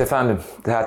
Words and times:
Efendim, 0.00 0.38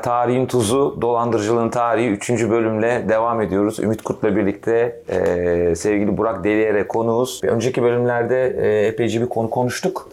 tarihin 0.03 0.45
tuzu, 0.45 0.97
dolandırıcılığın 1.01 1.69
tarihi 1.69 2.09
3. 2.09 2.29
bölümle 2.29 3.05
devam 3.09 3.41
ediyoruz. 3.41 3.79
Ümit 3.79 4.01
Kurt'la 4.03 4.35
birlikte 4.35 5.01
e, 5.09 5.75
sevgili 5.75 6.17
Burak 6.17 6.43
Deliyer'e 6.43 6.87
konuğuz. 6.87 7.41
Önceki 7.43 7.83
bölümlerde 7.83 8.55
e, 8.57 8.87
epeyce 8.87 9.21
bir 9.21 9.29
konu 9.29 9.49
konuştuk. 9.49 10.09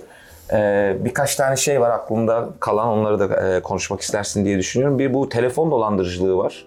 E, 0.53 0.97
birkaç 1.01 1.37
tane 1.37 1.57
şey 1.57 1.81
var 1.81 1.91
aklımda 1.91 2.49
kalan, 2.61 2.89
onları 2.89 3.19
da 3.21 3.57
e, 3.57 3.61
konuşmak 3.61 4.01
istersin 4.01 4.45
diye 4.45 4.59
düşünüyorum. 4.59 4.99
Bir 4.99 5.15
bu 5.15 5.29
telefon 5.29 5.71
dolandırıcılığı 5.71 6.37
var. 6.37 6.67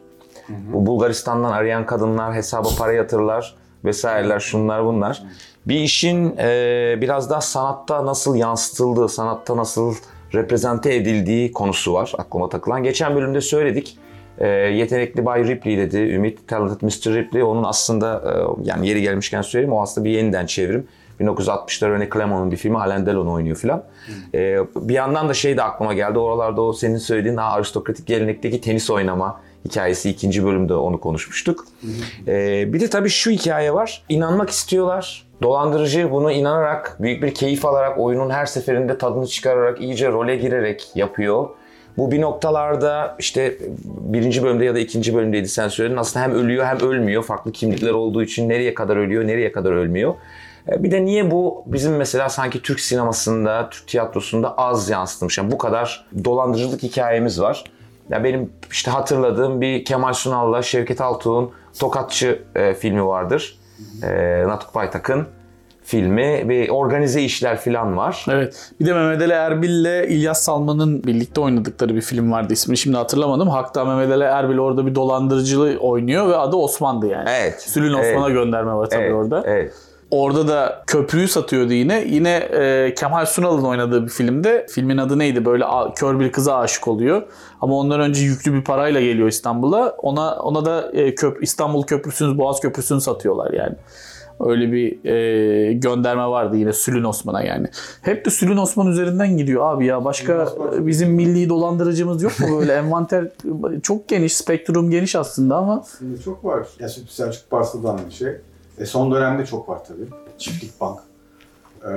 Bu 0.49 0.85
Bulgaristan'dan 0.85 1.51
arayan 1.51 1.85
kadınlar 1.85 2.33
hesaba 2.33 2.67
para 2.77 2.93
yatırırlar 2.93 3.55
vesaireler, 3.85 4.39
şunlar 4.39 4.85
bunlar. 4.85 5.23
Bir 5.67 5.79
işin 5.79 6.37
e, 6.37 6.97
biraz 7.01 7.29
daha 7.29 7.41
sanatta 7.41 8.05
nasıl 8.05 8.35
yansıtıldığı, 8.35 9.09
sanatta 9.09 9.57
nasıl 9.57 9.95
reprezente 10.35 10.95
edildiği 10.95 11.51
konusu 11.51 11.93
var 11.93 12.13
aklıma 12.17 12.49
takılan. 12.49 12.83
Geçen 12.83 13.15
bölümde 13.15 13.41
söyledik. 13.41 13.97
E, 14.37 14.47
yetenekli 14.47 15.25
Bay 15.25 15.47
Ripley 15.47 15.77
dedi. 15.77 15.97
Ümit 15.97 16.47
Talented 16.47 16.81
Mr. 16.81 17.15
Ripley. 17.15 17.43
Onun 17.43 17.63
aslında 17.63 18.23
e, 18.25 18.31
yani 18.69 18.87
yeri 18.87 19.01
gelmişken 19.01 19.41
söyleyeyim 19.41 19.73
o 19.73 19.81
aslında 19.81 20.05
bir 20.05 20.11
yeniden 20.11 20.45
çevrim. 20.45 20.87
1960'lar 21.19 21.91
Rene 21.91 22.09
Clemont'un 22.13 22.51
bir 22.51 22.57
filmi. 22.57 22.77
Alain 22.77 23.05
Delon 23.05 23.27
oynuyor 23.27 23.55
filan. 23.57 23.83
E, 24.33 24.57
bir 24.75 24.93
yandan 24.93 25.29
da 25.29 25.33
şey 25.33 25.57
de 25.57 25.63
aklıma 25.63 25.93
geldi. 25.93 26.19
Oralarda 26.19 26.61
o 26.61 26.73
senin 26.73 26.97
söylediğin 26.97 27.37
daha 27.37 27.51
aristokratik 27.51 28.07
gelenekteki 28.07 28.61
tenis 28.61 28.89
oynama 28.89 29.41
hikayesi 29.65 30.09
ikinci 30.09 30.45
bölümde 30.45 30.73
onu 30.73 30.99
konuşmuştuk. 30.99 31.65
E, 32.27 32.73
bir 32.73 32.79
de 32.79 32.89
tabii 32.89 33.09
şu 33.09 33.31
hikaye 33.31 33.73
var. 33.73 34.03
İnanmak 34.09 34.49
istiyorlar. 34.49 35.22
Dolandırıcı 35.43 36.11
bunu 36.11 36.31
inanarak, 36.31 36.97
büyük 36.99 37.23
bir 37.23 37.33
keyif 37.33 37.65
alarak, 37.65 37.99
oyunun 37.99 38.29
her 38.29 38.45
seferinde 38.45 38.97
tadını 38.97 39.27
çıkararak, 39.27 39.81
iyice 39.81 40.11
role 40.11 40.35
girerek 40.35 40.91
yapıyor. 40.95 41.49
Bu 41.97 42.11
bir 42.11 42.21
noktalarda 42.21 43.15
işte 43.19 43.57
birinci 43.85 44.43
bölümde 44.43 44.65
ya 44.65 44.75
da 44.75 44.79
ikinci 44.79 45.15
bölümdeydi 45.15 45.47
sen 45.47 45.67
söyledin. 45.67 45.97
Aslında 45.97 46.25
hem 46.25 46.31
ölüyor 46.31 46.65
hem 46.65 46.79
ölmüyor. 46.79 47.23
Farklı 47.23 47.51
kimlikler 47.51 47.91
olduğu 47.91 48.23
için 48.23 48.49
nereye 48.49 48.73
kadar 48.73 48.97
ölüyor, 48.97 49.27
nereye 49.27 49.51
kadar 49.51 49.71
ölmüyor. 49.71 50.13
Bir 50.67 50.91
de 50.91 51.05
niye 51.05 51.31
bu 51.31 51.63
bizim 51.65 51.95
mesela 51.95 52.29
sanki 52.29 52.61
Türk 52.61 52.79
sinemasında, 52.79 53.69
Türk 53.69 53.87
tiyatrosunda 53.87 54.57
az 54.57 54.89
yansıtılmış. 54.89 55.37
Yani 55.37 55.51
bu 55.51 55.57
kadar 55.57 56.05
dolandırıcılık 56.25 56.83
hikayemiz 56.83 57.41
var. 57.41 57.63
Ya 58.09 58.23
benim 58.23 58.53
işte 58.71 58.91
hatırladığım 58.91 59.61
bir 59.61 59.85
Kemal 59.85 60.13
Sunal'la 60.13 60.61
Şevket 60.61 61.01
Altuğ'un 61.01 61.51
Tokatçı 61.79 62.43
e, 62.55 62.73
filmi 62.73 63.05
vardır. 63.05 63.59
E, 64.03 64.43
Natuk 64.47 64.75
Baytak'ın 64.75 65.27
filmi 65.83 66.49
ve 66.49 66.71
organize 66.71 67.21
işler 67.21 67.57
falan 67.57 67.97
var. 67.97 68.25
Evet. 68.29 68.71
Bir 68.79 68.85
de 68.85 68.93
Mehmet 68.93 69.21
Ali 69.21 69.33
Erbil 69.33 69.69
ile 69.69 70.07
İlyas 70.07 70.43
Salman'ın 70.43 71.03
birlikte 71.03 71.41
oynadıkları 71.41 71.95
bir 71.95 72.01
film 72.01 72.31
vardı. 72.31 72.53
İsmini 72.53 72.77
şimdi 72.77 72.97
hatırlamadım. 72.97 73.49
Hatta 73.49 73.85
Mehmet 73.85 74.11
Ali 74.11 74.23
Erbil 74.23 74.57
orada 74.57 74.85
bir 74.85 74.95
dolandırıcılığı 74.95 75.77
oynuyor 75.79 76.29
ve 76.29 76.35
adı 76.35 76.55
Osman'dı 76.55 77.07
yani. 77.07 77.29
Evet. 77.29 77.61
Sülün 77.61 77.93
Osman'a 77.93 78.25
evet. 78.25 78.35
gönderme 78.35 78.73
var 78.73 78.89
tabii 78.89 79.03
evet. 79.03 79.13
orada. 79.13 79.43
Evet. 79.45 79.73
Orada 80.13 80.47
da 80.47 80.83
köprüyü 80.87 81.27
satıyordu 81.27 81.73
yine. 81.73 82.03
Yine 82.07 82.29
e, 82.29 82.93
Kemal 82.93 83.25
Sunal'ın 83.25 83.63
oynadığı 83.63 84.03
bir 84.03 84.09
filmde. 84.09 84.65
Filmin 84.69 84.97
adı 84.97 85.19
neydi? 85.19 85.45
Böyle 85.45 85.65
a, 85.65 85.93
kör 85.93 86.19
bir 86.19 86.31
kıza 86.31 86.57
aşık 86.57 86.87
oluyor. 86.87 87.21
Ama 87.61 87.75
ondan 87.75 87.99
önce 87.99 88.21
yüklü 88.21 88.53
bir 88.53 88.63
parayla 88.63 89.01
geliyor 89.01 89.27
İstanbul'a. 89.27 89.89
Ona 89.89 90.35
ona 90.35 90.65
da 90.65 90.91
e, 90.91 91.15
köp 91.15 91.43
İstanbul 91.43 91.83
Köprüsü'nü, 91.83 92.37
Boğaz 92.37 92.59
Köprüsü'nü 92.59 93.01
satıyorlar 93.01 93.53
yani. 93.53 93.75
Öyle 94.39 94.71
bir 94.71 95.05
e, 95.05 95.73
gönderme 95.73 96.27
vardı 96.27 96.57
yine 96.57 96.73
Sülün 96.73 97.03
Osman'a 97.03 97.43
yani. 97.43 97.67
Hep 98.01 98.25
de 98.25 98.29
Sülün 98.29 98.57
Osman 98.57 98.87
üzerinden 98.87 99.37
gidiyor 99.37 99.73
abi 99.73 99.85
ya. 99.85 100.05
Başka 100.05 100.47
bizim 100.79 101.11
milli 101.11 101.49
dolandırıcımız 101.49 102.23
yok 102.23 102.39
mu 102.39 102.59
böyle 102.59 102.73
envanter 102.73 103.27
çok 103.83 104.07
geniş, 104.07 104.37
spektrum 104.37 104.89
geniş 104.89 105.15
aslında 105.15 105.55
ama. 105.55 105.79
Aslında 105.79 106.21
çok 106.21 106.45
var. 106.45 106.67
Ya 106.79 106.89
Selçuk 106.89 107.51
Barsa'dan 107.51 107.99
bir 108.09 108.13
şey. 108.13 108.37
E 108.77 108.85
son 108.85 109.11
dönemde 109.11 109.45
çok 109.45 109.69
var 109.69 109.85
tabii. 109.87 110.05
Çiftlik 110.37 110.81
Bank. 110.81 110.99
Ee, 111.85 111.89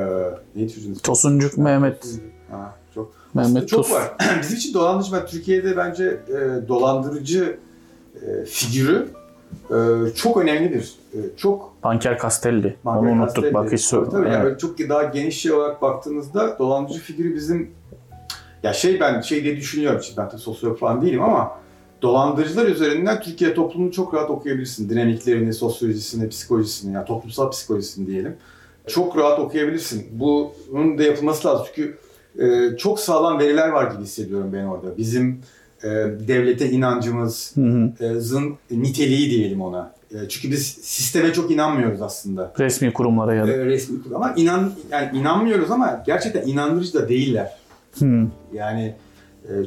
neydi 0.56 0.72
çocuğun 0.74 0.90
ismi? 0.92 1.02
Tosuncuk 1.02 1.58
Mehmet. 1.58 2.06
Ha, 2.50 2.74
çok. 2.94 3.12
Mehmet 3.34 3.68
çok 3.68 3.90
var. 3.90 4.12
Bizim 4.42 4.56
için 4.56 4.74
dolandırıcı, 4.74 5.12
ben 5.16 5.26
Türkiye'de 5.26 5.76
bence 5.76 6.04
e, 6.28 6.68
dolandırıcı 6.68 7.58
e, 8.26 8.44
figürü 8.44 9.08
e, 9.70 9.76
çok 10.14 10.36
önemlidir. 10.36 10.94
E, 11.12 11.18
çok 11.36 11.72
Banker 11.84 12.18
Castelli. 12.22 12.76
Banker 12.84 13.00
Onu 13.00 13.10
unuttuk 13.10 13.34
Castelli. 13.34 13.54
bak 13.54 13.72
hiç 13.72 13.88
Tabii, 13.90 14.04
sor- 14.04 14.10
tabii. 14.10 14.26
Yani 14.26 14.34
Evet. 14.34 14.44
böyle 14.44 14.58
çok 14.58 14.78
daha 14.88 15.02
geniş 15.04 15.40
şey 15.40 15.52
olarak 15.52 15.82
baktığınızda 15.82 16.58
dolandırıcı 16.58 17.00
figürü 17.00 17.34
bizim 17.34 17.70
ya 18.62 18.72
şey 18.72 19.00
ben 19.00 19.20
şey 19.20 19.44
diye 19.44 19.56
düşünüyorum 19.56 20.02
şimdi 20.02 20.16
ben 20.16 20.28
tabii 20.28 20.40
sosyolog 20.40 20.78
falan 20.78 21.02
değilim 21.02 21.22
ama 21.22 21.58
dolandırıcılar 22.02 22.66
üzerinden 22.66 23.22
Türkiye 23.22 23.54
toplumunu 23.54 23.92
çok 23.92 24.14
rahat 24.14 24.30
okuyabilirsin. 24.30 24.88
Dinamiklerini, 24.88 25.54
sosyolojisini, 25.54 26.28
psikolojisini, 26.28 26.94
yani 26.94 27.06
toplumsal 27.06 27.50
psikolojisini 27.50 28.06
diyelim. 28.06 28.36
Çok 28.86 29.16
rahat 29.16 29.38
okuyabilirsin. 29.38 30.06
Bunun 30.12 30.98
da 30.98 31.02
yapılması 31.02 31.48
lazım 31.48 31.66
çünkü 31.74 31.98
e, 32.38 32.76
çok 32.76 33.00
sağlam 33.00 33.38
veriler 33.38 33.68
var 33.68 33.92
gibi 33.92 34.02
hissediyorum 34.02 34.50
ben 34.52 34.64
orada. 34.64 34.98
Bizim 34.98 35.40
e, 35.82 35.88
devlete 36.28 36.70
inancımızın 36.70 38.56
niteliği 38.70 39.30
diyelim 39.30 39.60
ona. 39.60 39.96
E, 40.10 40.28
çünkü 40.28 40.50
biz 40.50 40.66
sisteme 40.66 41.32
çok 41.32 41.50
inanmıyoruz 41.50 42.02
aslında. 42.02 42.52
Resmi 42.58 42.92
kurumlara 42.92 43.34
ya 43.34 43.46
da. 43.46 43.52
E, 43.52 43.64
resmi 43.64 44.02
kurum. 44.02 44.16
ama 44.16 44.34
inan 44.36 44.72
yani 44.90 45.18
inanmıyoruz 45.18 45.70
ama 45.70 46.02
gerçekten 46.06 46.46
inandırıcı 46.46 46.94
da 46.94 47.08
değiller. 47.08 47.52
Hmm. 47.98 48.28
Yani 48.52 48.82
e, 48.82 48.94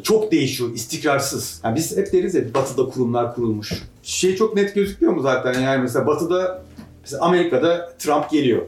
çok 0.03 0.31
değişiyor, 0.31 0.73
istikrarsız. 0.73 1.62
Yani 1.63 1.75
biz 1.75 1.97
hep 1.97 2.13
deriz 2.13 2.35
ya 2.35 2.53
Batı'da 2.53 2.85
kurumlar 2.85 3.35
kurulmuş. 3.35 3.84
Şey 4.03 4.35
çok 4.35 4.56
net 4.56 4.75
gözüküyor 4.75 5.13
mu 5.13 5.22
zaten? 5.22 5.62
Yani 5.62 5.81
mesela 5.81 6.07
Batı'da, 6.07 6.63
mesela 7.01 7.25
Amerika'da 7.25 7.94
Trump 8.00 8.29
geliyor. 8.29 8.62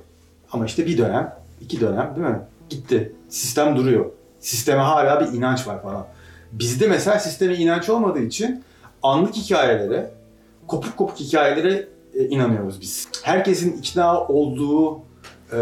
Ama 0.51 0.65
işte 0.65 0.85
bir 0.85 0.97
dönem, 0.97 1.35
iki 1.61 1.81
dönem 1.81 2.13
değil 2.15 2.27
mi? 2.27 2.39
Gitti. 2.69 3.15
Sistem 3.29 3.77
duruyor. 3.77 4.05
Sisteme 4.39 4.81
hala 4.81 5.19
bir 5.19 5.37
inanç 5.37 5.67
var 5.67 5.81
falan. 5.81 6.07
Bizde 6.51 6.87
mesela 6.87 7.19
sisteme 7.19 7.55
inanç 7.55 7.89
olmadığı 7.89 8.21
için 8.21 8.63
anlık 9.03 9.35
hikayelere, 9.35 10.11
kopuk 10.67 10.97
kopuk 10.97 11.19
hikayelere 11.19 11.87
e, 12.15 12.23
inanıyoruz 12.25 12.81
biz. 12.81 13.07
Herkesin 13.23 13.77
ikna 13.77 14.27
olduğu 14.27 14.99
e, 15.53 15.57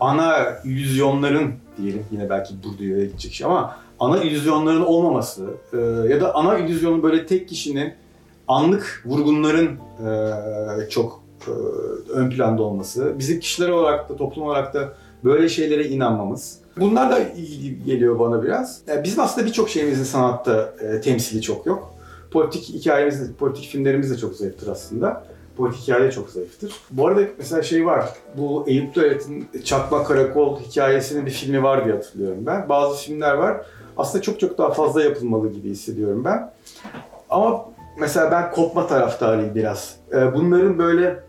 ana 0.00 0.46
illüzyonların 0.64 1.54
diyelim 1.78 2.06
yine 2.12 2.30
belki 2.30 2.54
Bourdieu'ya 2.64 3.04
gidecek 3.04 3.32
şey 3.32 3.46
ama 3.46 3.76
ana 4.04 4.22
illüzyonların 4.22 4.82
olmaması 4.82 5.46
e, 5.72 5.78
ya 6.08 6.20
da 6.20 6.34
ana 6.34 6.58
illüzyonun 6.58 7.02
böyle 7.02 7.26
tek 7.26 7.48
kişinin 7.48 7.92
anlık 8.48 9.02
vurgunların 9.06 9.78
e, 10.86 10.88
çok 10.88 11.22
e, 11.46 11.50
ön 12.12 12.30
planda 12.30 12.62
olması, 12.62 13.14
bizim 13.18 13.40
kişiler 13.40 13.68
olarak 13.68 14.08
da 14.08 14.16
toplum 14.16 14.44
olarak 14.44 14.74
da 14.74 14.94
böyle 15.24 15.48
şeylere 15.48 15.84
inanmamız. 15.88 16.58
Bunlar 16.76 17.10
da 17.10 17.18
ilgi 17.18 17.84
geliyor 17.84 18.18
bana 18.18 18.42
biraz. 18.42 18.80
Yani 18.86 19.04
bizim 19.04 19.20
aslında 19.20 19.46
birçok 19.46 19.68
şeyimizin 19.68 20.04
sanatta 20.04 20.74
e, 20.80 21.00
temsili 21.00 21.42
çok 21.42 21.66
yok. 21.66 21.94
Politik 22.30 22.68
hikayemiz, 22.68 23.32
politik 23.32 23.64
filmlerimiz 23.64 24.10
de 24.10 24.16
çok 24.16 24.34
zayıftır 24.34 24.68
aslında. 24.68 25.24
Politik 25.56 25.82
hikaye 25.82 26.10
çok 26.10 26.30
zayıftır. 26.30 26.72
Bu 26.90 27.06
arada 27.06 27.20
mesela 27.38 27.62
şey 27.62 27.86
var, 27.86 28.08
bu 28.36 28.64
Eyüp 28.66 28.94
Tuvalet'in 28.94 29.48
Çakma 29.64 30.04
Karakol 30.04 30.60
hikayesinin 30.60 31.26
bir 31.26 31.30
filmi 31.30 31.62
var 31.62 31.84
diye 31.84 31.94
hatırlıyorum 31.94 32.38
ben. 32.46 32.68
Bazı 32.68 32.96
filmler 32.96 33.34
var. 33.34 33.66
Aslında 33.96 34.22
çok 34.22 34.40
çok 34.40 34.58
daha 34.58 34.70
fazla 34.72 35.02
yapılmalı 35.02 35.52
gibi 35.52 35.68
hissediyorum 35.70 36.24
ben. 36.24 36.50
Ama 37.30 37.64
mesela 38.00 38.30
ben 38.30 38.50
kopma 38.52 38.86
taraftarıyım 38.86 39.54
biraz. 39.54 39.96
Ee, 40.12 40.34
Bunların 40.34 40.78
böyle 40.78 41.20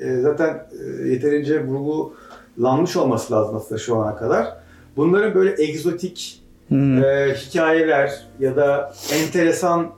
e, 0.00 0.20
zaten 0.20 0.66
e, 1.04 1.08
yeterince 1.08 1.64
vurgulanmış 1.66 2.96
olması 2.96 3.32
lazım 3.34 3.56
aslında 3.56 3.78
şu 3.80 3.96
ana 3.96 4.16
kadar. 4.16 4.56
Bunların 4.96 5.34
böyle 5.34 5.62
egzotik 5.62 6.40
Hmm. 6.68 7.04
e, 7.04 7.34
hikayeler 7.34 8.26
ya 8.40 8.56
da 8.56 8.92
enteresan 9.14 9.90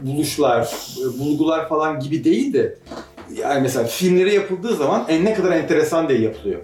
buluşlar, 0.00 0.76
bulgular 1.18 1.68
falan 1.68 2.00
gibi 2.00 2.24
değil 2.24 2.52
de 2.52 2.78
yani 3.38 3.60
mesela 3.62 3.84
filmleri 3.84 4.34
yapıldığı 4.34 4.74
zaman 4.76 5.04
en 5.08 5.24
ne 5.24 5.34
kadar 5.34 5.52
enteresan 5.52 6.08
diye 6.08 6.20
yapılıyor. 6.20 6.60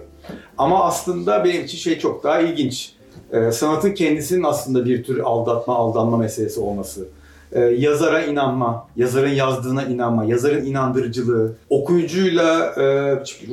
Ama 0.57 0.83
aslında 0.83 1.43
benim 1.43 1.65
için 1.65 1.77
şey 1.77 1.99
çok 1.99 2.23
daha 2.23 2.39
ilginç. 2.39 2.93
E, 3.31 3.51
sanatın 3.51 3.91
kendisinin 3.91 4.43
aslında 4.43 4.85
bir 4.85 5.03
tür 5.03 5.19
aldatma, 5.19 5.75
aldanma 5.75 6.17
meselesi 6.17 6.59
olması. 6.59 7.07
E, 7.51 7.59
yazara 7.59 8.23
inanma, 8.23 8.87
yazarın 8.95 9.29
yazdığına 9.29 9.83
inanma, 9.83 10.25
yazarın 10.25 10.65
inandırıcılığı, 10.65 11.55
okuyucuyla 11.69 12.73
e, 12.77 12.83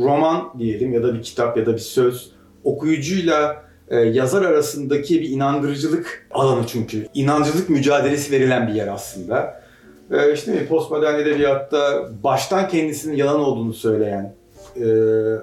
roman 0.05 0.53
diyelim 0.59 0.93
ya 0.93 1.03
da 1.03 1.15
bir 1.15 1.23
kitap 1.23 1.57
ya 1.57 1.67
da 1.67 1.73
bir 1.73 1.79
söz, 1.79 2.31
okuyucuyla 2.65 3.63
e, 3.89 3.97
yazar 3.97 4.43
arasındaki 4.43 5.21
bir 5.21 5.29
inandırıcılık 5.29 6.29
alanı 6.31 6.67
çünkü. 6.67 7.09
İnancılık 7.15 7.71
mücadelesi 7.71 8.33
verilen 8.33 8.69
bir 8.69 8.73
yer 8.73 8.89
aslında. 8.89 9.63
E, 10.11 10.33
işte 10.33 10.67
postmodern 10.67 11.19
edebiyatta 11.19 12.09
baştan 12.23 12.69
kendisinin 12.69 13.17
yalan 13.17 13.41
olduğunu 13.41 13.75
söyleyen 13.75 14.35
e, 14.77 14.87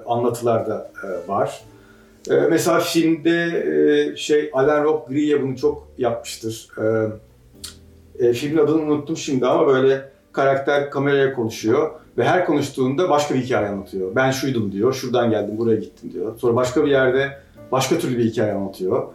anlatılar 0.06 0.66
da 0.66 0.90
e, 1.04 1.28
var. 1.28 1.60
E, 2.30 2.34
mesela 2.34 2.80
filmde 2.80 3.64
e, 4.12 4.16
şey 4.16 4.50
Alain 4.52 4.84
Rob 4.84 5.08
Grillet 5.08 5.42
bunu 5.42 5.56
çok 5.56 5.88
yapmıştır. 5.98 6.68
E, 6.78 6.84
E, 8.18 8.32
filmin 8.32 8.58
adını 8.58 8.82
unuttum 8.82 9.16
şimdi 9.16 9.46
ama 9.46 9.66
böyle 9.66 10.10
karakter 10.32 10.90
kameraya 10.90 11.34
konuşuyor 11.34 11.90
ve 12.18 12.24
her 12.24 12.46
konuştuğunda 12.46 13.10
başka 13.10 13.34
bir 13.34 13.40
hikaye 13.40 13.68
anlatıyor. 13.68 14.14
Ben 14.16 14.30
şuydum 14.30 14.72
diyor, 14.72 14.92
şuradan 14.92 15.30
geldim, 15.30 15.58
buraya 15.58 15.76
gittim 15.76 16.12
diyor. 16.12 16.38
Sonra 16.38 16.56
başka 16.56 16.84
bir 16.84 16.90
yerde 16.90 17.38
başka 17.72 17.98
türlü 17.98 18.18
bir 18.18 18.24
hikaye 18.24 18.52
anlatıyor. 18.52 19.06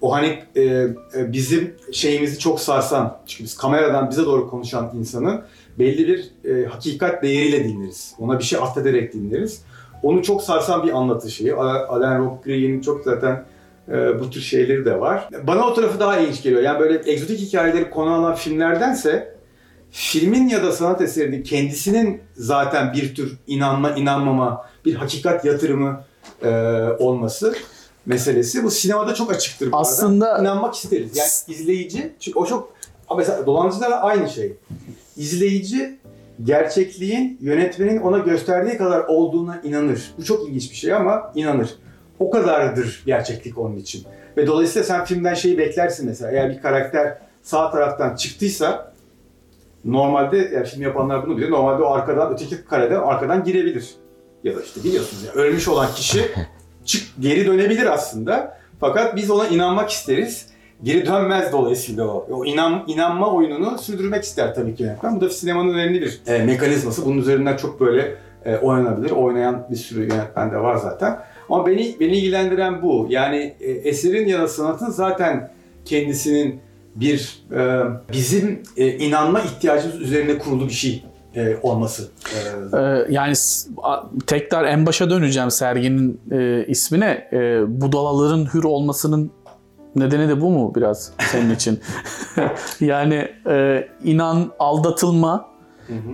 O 0.00 0.12
hani 0.12 0.38
e, 0.56 0.62
e, 0.62 1.32
bizim 1.32 1.74
şeyimizi 1.92 2.38
çok 2.38 2.60
sarsan, 2.60 3.18
çünkü 3.26 3.44
biz 3.44 3.56
kameradan 3.56 4.10
bize 4.10 4.24
doğru 4.24 4.50
konuşan 4.50 4.90
insanın 4.98 5.40
belli 5.78 6.08
bir 6.08 6.30
e, 6.50 6.64
hakikat 6.66 7.22
değeriyle 7.22 7.64
dinleriz. 7.64 8.14
Ona 8.18 8.38
bir 8.38 8.44
şey 8.44 8.58
atfederek 8.58 9.12
dinleriz. 9.14 9.62
Onu 10.02 10.22
çok 10.22 10.42
sarsan 10.42 10.86
bir 10.86 10.92
anlatı 10.92 11.30
şeyi. 11.30 11.54
A- 11.54 11.86
Alan 11.88 12.18
Rock 12.18 12.44
Green'in 12.44 12.80
çok 12.80 13.04
zaten 13.04 13.44
e, 13.88 14.20
bu 14.20 14.30
tür 14.30 14.40
şeyleri 14.40 14.84
de 14.84 15.00
var. 15.00 15.28
Bana 15.46 15.66
o 15.66 15.74
tarafı 15.74 16.00
daha 16.00 16.18
ilginç 16.18 16.42
geliyor. 16.42 16.62
Yani 16.62 16.80
böyle 16.80 17.10
egzotik 17.12 17.40
hikayeleri 17.40 17.90
konu 17.90 18.14
alan 18.14 18.34
filmlerdense 18.34 19.34
filmin 19.90 20.48
ya 20.48 20.62
da 20.62 20.72
sanat 20.72 21.00
eserinin 21.00 21.42
kendisinin 21.42 22.20
zaten 22.34 22.92
bir 22.92 23.14
tür 23.14 23.38
inanma 23.46 23.90
inanmama, 23.90 24.66
bir 24.84 24.94
hakikat 24.94 25.44
yatırımı 25.44 26.04
e, 26.42 26.48
olması 26.98 27.54
meselesi. 28.06 28.64
Bu 28.64 28.70
sinemada 28.70 29.14
çok 29.14 29.32
açıktır. 29.32 29.72
bu 29.72 29.76
arada. 29.76 29.88
Aslında- 29.88 30.38
inanmak 30.40 30.74
isteriz. 30.74 31.16
Yani 31.16 31.58
izleyici, 31.58 32.12
çünkü 32.20 32.38
o 32.38 32.46
çok 32.46 32.72
mesela 33.16 33.46
dolandırıcılarla 33.46 34.00
aynı 34.02 34.30
şey. 34.30 34.56
İzleyici 35.16 35.98
gerçekliğin 36.44 37.38
yönetmenin 37.40 38.00
ona 38.00 38.18
gösterdiği 38.18 38.76
kadar 38.76 39.00
olduğuna 39.00 39.60
inanır. 39.64 40.14
Bu 40.18 40.24
çok 40.24 40.48
ilginç 40.48 40.70
bir 40.70 40.76
şey 40.76 40.92
ama 40.92 41.32
inanır. 41.34 41.74
O 42.18 42.30
kadardır 42.30 43.02
gerçeklik 43.06 43.58
onun 43.58 43.76
için. 43.76 44.04
Ve 44.36 44.46
dolayısıyla 44.46 44.84
sen 44.84 45.04
filmden 45.04 45.34
şeyi 45.34 45.58
beklersin 45.58 46.06
mesela. 46.06 46.32
Eğer 46.32 46.50
bir 46.50 46.62
karakter 46.62 47.18
sağ 47.42 47.70
taraftan 47.70 48.16
çıktıysa 48.16 48.92
normalde 49.84 50.36
yani 50.38 50.66
film 50.66 50.82
yapanlar 50.82 51.26
bunu 51.26 51.36
bilir. 51.36 51.50
Normalde 51.50 51.82
o 51.82 51.92
arkadan 51.92 52.32
öteki 52.32 52.64
kareden 52.64 53.00
arkadan 53.00 53.44
girebilir. 53.44 53.94
Ya 54.44 54.56
da 54.56 54.62
işte 54.62 54.84
biliyorsunuz 54.84 55.24
ya 55.24 55.32
ölmüş 55.32 55.68
olan 55.68 55.88
kişi 55.94 56.30
çık 56.84 57.02
geri 57.20 57.46
dönebilir 57.46 57.86
aslında. 57.86 58.60
Fakat 58.80 59.16
biz 59.16 59.30
ona 59.30 59.48
inanmak 59.48 59.90
isteriz. 59.90 60.49
Geri 60.82 61.06
dönmez 61.06 61.52
dolayısıyla 61.52 62.04
o. 62.04 62.26
O 62.30 62.44
inan, 62.44 62.84
inanma 62.86 63.34
oyununu 63.34 63.78
sürdürmek 63.78 64.24
ister 64.24 64.54
tabii 64.54 64.74
ki 64.74 64.82
yönetmen. 64.82 65.16
Bu 65.16 65.20
da 65.20 65.30
sinemanın 65.30 65.74
önemli 65.74 66.00
bir 66.00 66.20
e, 66.26 66.44
mekanizması. 66.44 67.04
Bunun 67.06 67.18
üzerinden 67.18 67.56
çok 67.56 67.80
böyle 67.80 68.14
e, 68.44 68.56
oynanabilir. 68.56 69.10
Oynayan 69.10 69.66
bir 69.70 69.76
sürü 69.76 70.00
yönetmen 70.00 70.52
de 70.52 70.56
var 70.56 70.76
zaten. 70.76 71.18
Ama 71.50 71.66
beni 71.66 71.96
beni 72.00 72.16
ilgilendiren 72.16 72.82
bu. 72.82 73.06
Yani 73.10 73.54
e, 73.60 73.70
eserin 73.70 74.28
ya 74.28 74.38
da 74.42 74.48
sanatın 74.48 74.90
zaten 74.90 75.50
kendisinin 75.84 76.60
bir 76.94 77.42
e, 77.52 77.80
bizim 78.12 78.62
e, 78.76 78.88
inanma 78.88 79.40
ihtiyacımız 79.40 80.00
üzerine 80.00 80.38
kurulu 80.38 80.66
bir 80.66 80.72
şey 80.72 81.04
e, 81.36 81.56
olması. 81.62 82.08
E, 82.34 82.38
Ee, 82.78 83.06
yani 83.10 83.34
tekrar 84.26 84.64
en 84.64 84.86
başa 84.86 85.10
döneceğim 85.10 85.50
serginin 85.50 86.20
e, 86.32 86.64
ismine. 86.68 87.28
E, 87.32 87.62
budalaların 87.80 88.54
hür 88.54 88.64
olmasının 88.64 89.30
nedeni 89.96 90.28
de 90.28 90.40
bu 90.40 90.50
mu 90.50 90.72
biraz 90.74 91.12
senin 91.32 91.54
için? 91.54 91.80
yani 92.80 93.28
e, 93.48 93.88
inan, 94.04 94.52
aldatılma 94.58 95.50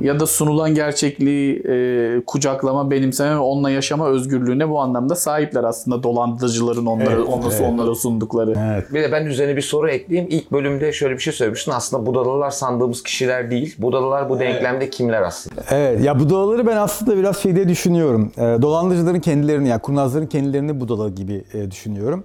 ya 0.00 0.20
da 0.20 0.26
sunulan 0.26 0.74
gerçekliği 0.74 1.62
e, 1.68 2.24
kucaklama, 2.26 2.90
benimseme 2.90 3.34
ve 3.34 3.38
onunla 3.38 3.70
yaşama 3.70 4.08
özgürlüğüne 4.08 4.70
bu 4.70 4.80
anlamda 4.80 5.14
sahipler 5.14 5.64
aslında 5.64 6.02
dolandırıcıların 6.02 6.86
onlara, 6.86 7.10
Evet, 7.10 7.28
onlara, 7.28 7.54
evet. 7.54 7.68
onlara 7.72 7.94
sundukları. 7.94 8.54
Evet. 8.58 8.94
Bir 8.94 9.02
de 9.02 9.12
ben 9.12 9.26
üzerine 9.26 9.56
bir 9.56 9.62
soru 9.62 9.90
ekleyeyim. 9.90 10.30
İlk 10.30 10.52
bölümde 10.52 10.92
şöyle 10.92 11.14
bir 11.14 11.18
şey 11.18 11.32
söylemiştin. 11.32 11.72
Aslında 11.72 12.06
Budalalar 12.06 12.50
sandığımız 12.50 13.02
kişiler 13.02 13.50
değil. 13.50 13.74
Budalalar 13.78 14.30
bu 14.30 14.38
denklemde 14.38 14.90
kimler 14.90 15.22
aslında? 15.22 15.62
Evet 15.70 16.04
ya 16.04 16.20
budalaları 16.20 16.66
ben 16.66 16.76
aslında 16.76 17.16
biraz 17.16 17.36
şeyde 17.36 17.68
düşünüyorum. 17.68 18.32
E, 18.36 18.40
dolandırıcıların 18.40 19.20
kendilerini 19.20 19.68
yani 19.68 19.80
kurnazların 19.80 20.26
kendilerini 20.26 20.80
budala 20.80 21.08
gibi 21.08 21.44
e, 21.54 21.70
düşünüyorum. 21.70 22.24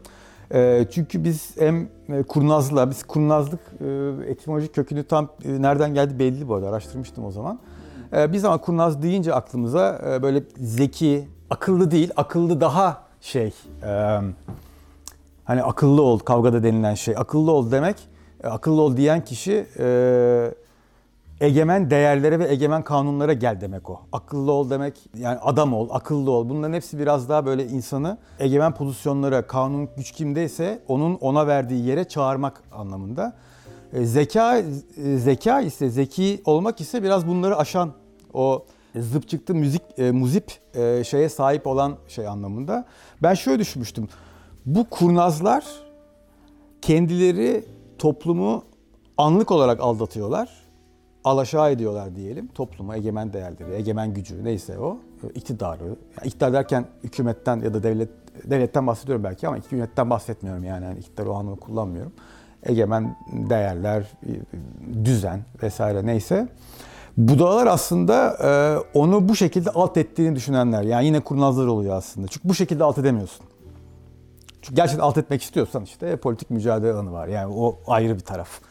E, 0.53 0.85
çünkü 0.91 1.23
biz 1.23 1.57
hem 1.59 1.89
e, 2.09 2.23
kurnazlığa, 2.23 2.89
biz 2.89 3.03
kurnazlık 3.03 3.59
e, 3.81 3.85
etimolojik 4.31 4.75
kökünü 4.75 5.03
tam 5.03 5.29
e, 5.45 5.61
nereden 5.61 5.93
geldi 5.93 6.19
belli 6.19 6.47
bu 6.47 6.55
arada 6.55 6.69
araştırmıştım 6.69 7.25
o 7.25 7.31
zaman. 7.31 7.59
E, 8.13 8.33
biz 8.33 8.45
ama 8.45 8.57
kurnaz 8.57 9.03
deyince 9.03 9.33
aklımıza 9.33 10.01
böyle 10.21 10.43
zeki, 10.57 11.27
akıllı 11.49 11.91
değil, 11.91 12.11
akıllı 12.15 12.61
daha 12.61 13.03
şey, 13.21 13.53
hani 15.43 15.63
akıllı 15.63 16.01
ol 16.01 16.19
kavgada 16.19 16.63
denilen 16.63 16.93
şey. 16.93 17.15
Akıllı 17.17 17.51
ol 17.51 17.71
demek, 17.71 17.95
akıllı 18.43 18.81
ol 18.81 18.97
diyen 18.97 19.25
kişi 19.25 19.65
egemen 21.41 21.89
değerlere 21.89 22.39
ve 22.39 22.51
egemen 22.51 22.83
kanunlara 22.83 23.33
gel 23.33 23.61
demek 23.61 23.89
o. 23.89 23.99
Akıllı 24.11 24.51
ol 24.51 24.69
demek 24.69 25.09
yani 25.17 25.39
adam 25.39 25.73
ol, 25.73 25.89
akıllı 25.91 26.31
ol. 26.31 26.49
Bunların 26.49 26.73
hepsi 26.73 26.99
biraz 26.99 27.29
daha 27.29 27.45
böyle 27.45 27.67
insanı 27.67 28.17
egemen 28.39 28.73
pozisyonlara, 28.73 29.47
kanun 29.47 29.89
güç 29.97 30.11
kimdeyse 30.11 30.83
onun 30.87 31.15
ona 31.15 31.47
verdiği 31.47 31.85
yere 31.85 32.03
çağırmak 32.03 32.63
anlamında. 32.71 33.33
E, 33.93 34.05
zeka 34.05 34.57
e, 34.57 34.63
zeka 35.17 35.61
ise 35.61 35.89
zeki 35.89 36.41
olmak 36.45 36.81
ise 36.81 37.03
biraz 37.03 37.27
bunları 37.27 37.57
aşan 37.57 37.91
o 38.33 38.65
zıp 38.95 39.27
çıktı 39.27 39.55
müzik 39.55 39.81
e, 39.97 40.11
muzip 40.11 40.51
e, 40.75 41.03
şeye 41.03 41.29
sahip 41.29 41.67
olan 41.67 41.97
şey 42.07 42.27
anlamında. 42.27 42.85
Ben 43.23 43.33
şöyle 43.33 43.59
düşünmüştüm. 43.59 44.07
Bu 44.65 44.89
kurnazlar 44.89 45.65
kendileri 46.81 47.65
toplumu 47.99 48.63
anlık 49.17 49.51
olarak 49.51 49.79
aldatıyorlar. 49.79 50.70
Alaşağı 51.23 51.71
ediyorlar 51.71 52.15
diyelim. 52.15 52.47
Toplumu, 52.47 52.95
egemen 52.95 53.33
değerleri, 53.33 53.73
egemen 53.73 54.13
gücü 54.13 54.43
neyse 54.43 54.79
o. 54.79 54.97
iktidarı. 55.35 55.83
Yani 55.83 56.27
iktidar 56.27 56.53
derken 56.53 56.85
hükümetten 57.03 57.59
ya 57.59 57.73
da 57.73 57.83
devlet 57.83 58.09
devletten 58.43 58.87
bahsediyorum 58.87 59.23
belki 59.23 59.47
ama 59.47 59.57
hükümetten 59.57 60.09
bahsetmiyorum 60.09 60.63
yani. 60.63 60.85
yani 60.85 60.99
iktidar 60.99 61.25
o 61.25 61.35
anlamda 61.35 61.59
kullanmıyorum. 61.59 62.11
Egemen 62.63 63.17
değerler, 63.49 64.11
düzen 65.05 65.41
vesaire 65.63 66.05
neyse. 66.05 66.47
Budalar 67.17 67.67
aslında 67.67 68.37
e, 68.43 68.49
onu 68.97 69.29
bu 69.29 69.35
şekilde 69.35 69.69
alt 69.69 69.97
ettiğini 69.97 70.35
düşünenler. 70.35 70.83
Yani 70.83 71.05
yine 71.05 71.19
kurnazlar 71.19 71.67
oluyor 71.67 71.95
aslında. 71.95 72.27
Çünkü 72.27 72.49
bu 72.49 72.53
şekilde 72.53 72.83
alt 72.83 72.97
edemiyorsun. 72.97 73.45
Çünkü 74.61 74.75
gerçekten 74.75 75.03
alt 75.03 75.17
etmek 75.17 75.41
istiyorsan 75.41 75.83
işte 75.83 76.17
politik 76.17 76.49
mücadele 76.49 76.93
alanı 76.93 77.11
var. 77.11 77.27
Yani 77.27 77.53
o 77.57 77.79
ayrı 77.87 78.15
bir 78.15 78.23
taraf. 78.23 78.61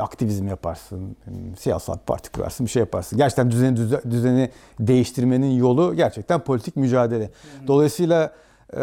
Aktivizm 0.00 0.48
yaparsın, 0.48 1.16
siyasal 1.58 1.98
parti 2.06 2.32
kurarsın, 2.32 2.66
bir 2.66 2.70
şey 2.70 2.80
yaparsın. 2.80 3.18
Gerçekten 3.18 3.50
düzeni, 3.50 3.76
düze- 3.76 4.10
düzeni 4.10 4.50
değiştirmenin 4.80 5.50
yolu 5.50 5.94
gerçekten 5.94 6.40
politik 6.40 6.76
mücadele. 6.76 7.30
Dolayısıyla 7.66 8.32
e, 8.72 8.78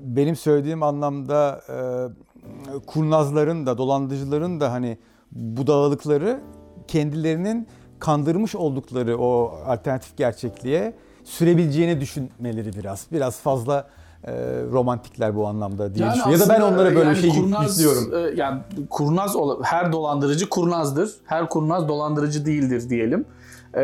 benim 0.00 0.36
söylediğim 0.36 0.82
anlamda 0.82 1.60
e, 1.68 1.76
kurnazların 2.86 3.66
da, 3.66 3.78
dolandırıcıların 3.78 4.60
da 4.60 4.72
hani 4.72 4.98
budalalıkları 5.32 6.40
kendilerinin 6.88 7.68
kandırmış 7.98 8.54
oldukları 8.54 9.18
o 9.18 9.58
alternatif 9.66 10.16
gerçekliğe 10.16 10.94
sürebileceğini 11.24 12.00
düşünmeleri 12.00 12.72
biraz. 12.72 13.06
Biraz 13.12 13.36
fazla 13.36 13.88
e, 14.26 14.32
romantikler 14.72 15.36
bu 15.36 15.46
anlamda 15.46 15.94
diye 15.94 16.06
düşünüyorum. 16.08 16.32
Ya 16.32 16.40
da 16.40 16.48
ben 16.48 16.60
onlara 16.60 16.94
böyle 16.94 16.98
yani 17.08 17.16
bir 17.16 17.20
şey 17.20 17.30
kurnaz, 17.30 17.80
yüklüyorum. 17.80 18.14
e, 18.14 18.40
Yani 18.40 18.60
kurnaz 18.90 19.36
ola- 19.36 19.62
her 19.62 19.92
dolandırıcı 19.92 20.48
kurnazdır. 20.48 21.10
Her 21.24 21.48
kurnaz 21.48 21.88
dolandırıcı 21.88 22.46
değildir 22.46 22.90
diyelim. 22.90 23.24
E, 23.76 23.82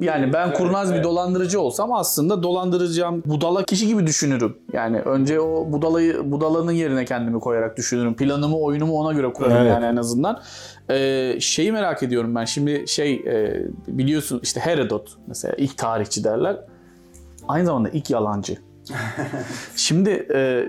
yani 0.00 0.32
ben 0.32 0.46
Evet, 0.48 0.58
kurnaz 0.58 0.88
bir 0.90 0.94
evet. 0.94 1.04
dolandırıcı 1.04 1.60
olsam 1.60 1.92
aslında 1.92 2.42
dolandıracağım 2.42 3.22
budala 3.26 3.62
kişi 3.64 3.86
gibi 3.86 4.06
düşünürüm. 4.06 4.56
Yani 4.72 5.00
önce 5.00 5.40
o 5.40 5.72
budalayı 5.72 6.32
budalanın 6.32 6.72
yerine 6.72 7.04
kendimi 7.04 7.40
koyarak 7.40 7.76
düşünürüm. 7.76 8.14
Planımı, 8.16 8.56
oyunumu 8.58 8.92
ona 8.98 9.12
göre 9.12 9.32
kurarım 9.32 9.56
Evet. 9.56 9.70
yani 9.72 9.84
en 9.86 9.96
azından. 9.96 10.40
E, 10.90 11.36
şeyi 11.40 11.72
merak 11.72 12.02
ediyorum 12.02 12.34
ben. 12.34 12.44
Şimdi 12.44 12.84
şey 12.88 13.14
e, 13.14 13.62
biliyorsun 13.88 14.40
işte 14.42 14.60
Herodot 14.60 15.08
mesela 15.26 15.54
ilk 15.58 15.78
tarihçi 15.78 16.24
derler. 16.24 16.56
Aynı 17.48 17.66
zamanda 17.66 17.88
ilk 17.88 18.10
yalancı. 18.10 18.56
Şimdi 19.76 20.26
e, 20.34 20.64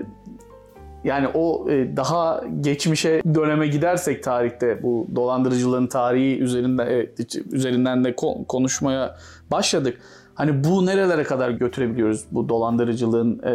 yani 1.04 1.28
o 1.34 1.70
e, 1.70 1.96
daha 1.96 2.40
geçmişe 2.60 3.22
döneme 3.34 3.66
gidersek 3.66 4.22
tarihte 4.24 4.82
bu 4.82 5.06
dolandırıcıların 5.16 5.86
tarihi 5.86 6.38
üzerinden 6.38 6.86
evet, 6.86 7.36
üzerinden 7.52 8.04
de 8.04 8.10
ko- 8.10 8.46
konuşmaya 8.46 9.16
başladık. 9.50 9.98
Hani 10.34 10.64
bu 10.64 10.86
nerelere 10.86 11.22
kadar 11.24 11.50
götürebiliyoruz 11.50 12.24
bu 12.30 12.48
dolandırıcılığın 12.48 13.40
e, 13.42 13.50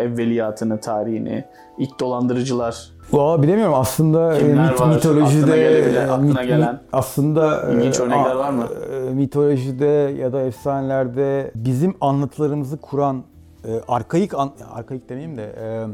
evveliyatını, 0.00 0.80
tarihini, 0.80 1.44
ilk 1.78 2.00
dolandırıcılar 2.00 2.90
Valla 3.12 3.42
bilemiyorum 3.42 3.74
aslında 3.74 4.36
e, 4.36 4.38
Kimler 4.38 4.64
mit- 4.72 4.80
var? 4.80 4.94
mitolojide 4.94 5.42
Aklına 5.52 5.56
gelebilen- 5.56 6.42
e, 6.42 6.46
gelen. 6.46 6.80
aslında 6.92 7.70
e, 7.70 7.74
İlginç 7.76 8.00
örnekler 8.00 8.30
a- 8.30 8.38
var 8.38 8.50
mı? 8.50 8.66
Mitolojide 9.14 10.14
ya 10.20 10.32
da 10.32 10.42
efsanelerde 10.42 11.50
bizim 11.54 11.94
anlatılarımızı 12.00 12.76
kuran 12.80 13.22
e, 13.66 13.80
arkaik 13.88 14.34
an, 14.34 14.52
arkaik 14.70 15.08
demeyeyim 15.08 15.36
de 15.36 15.44
e, 15.44 15.86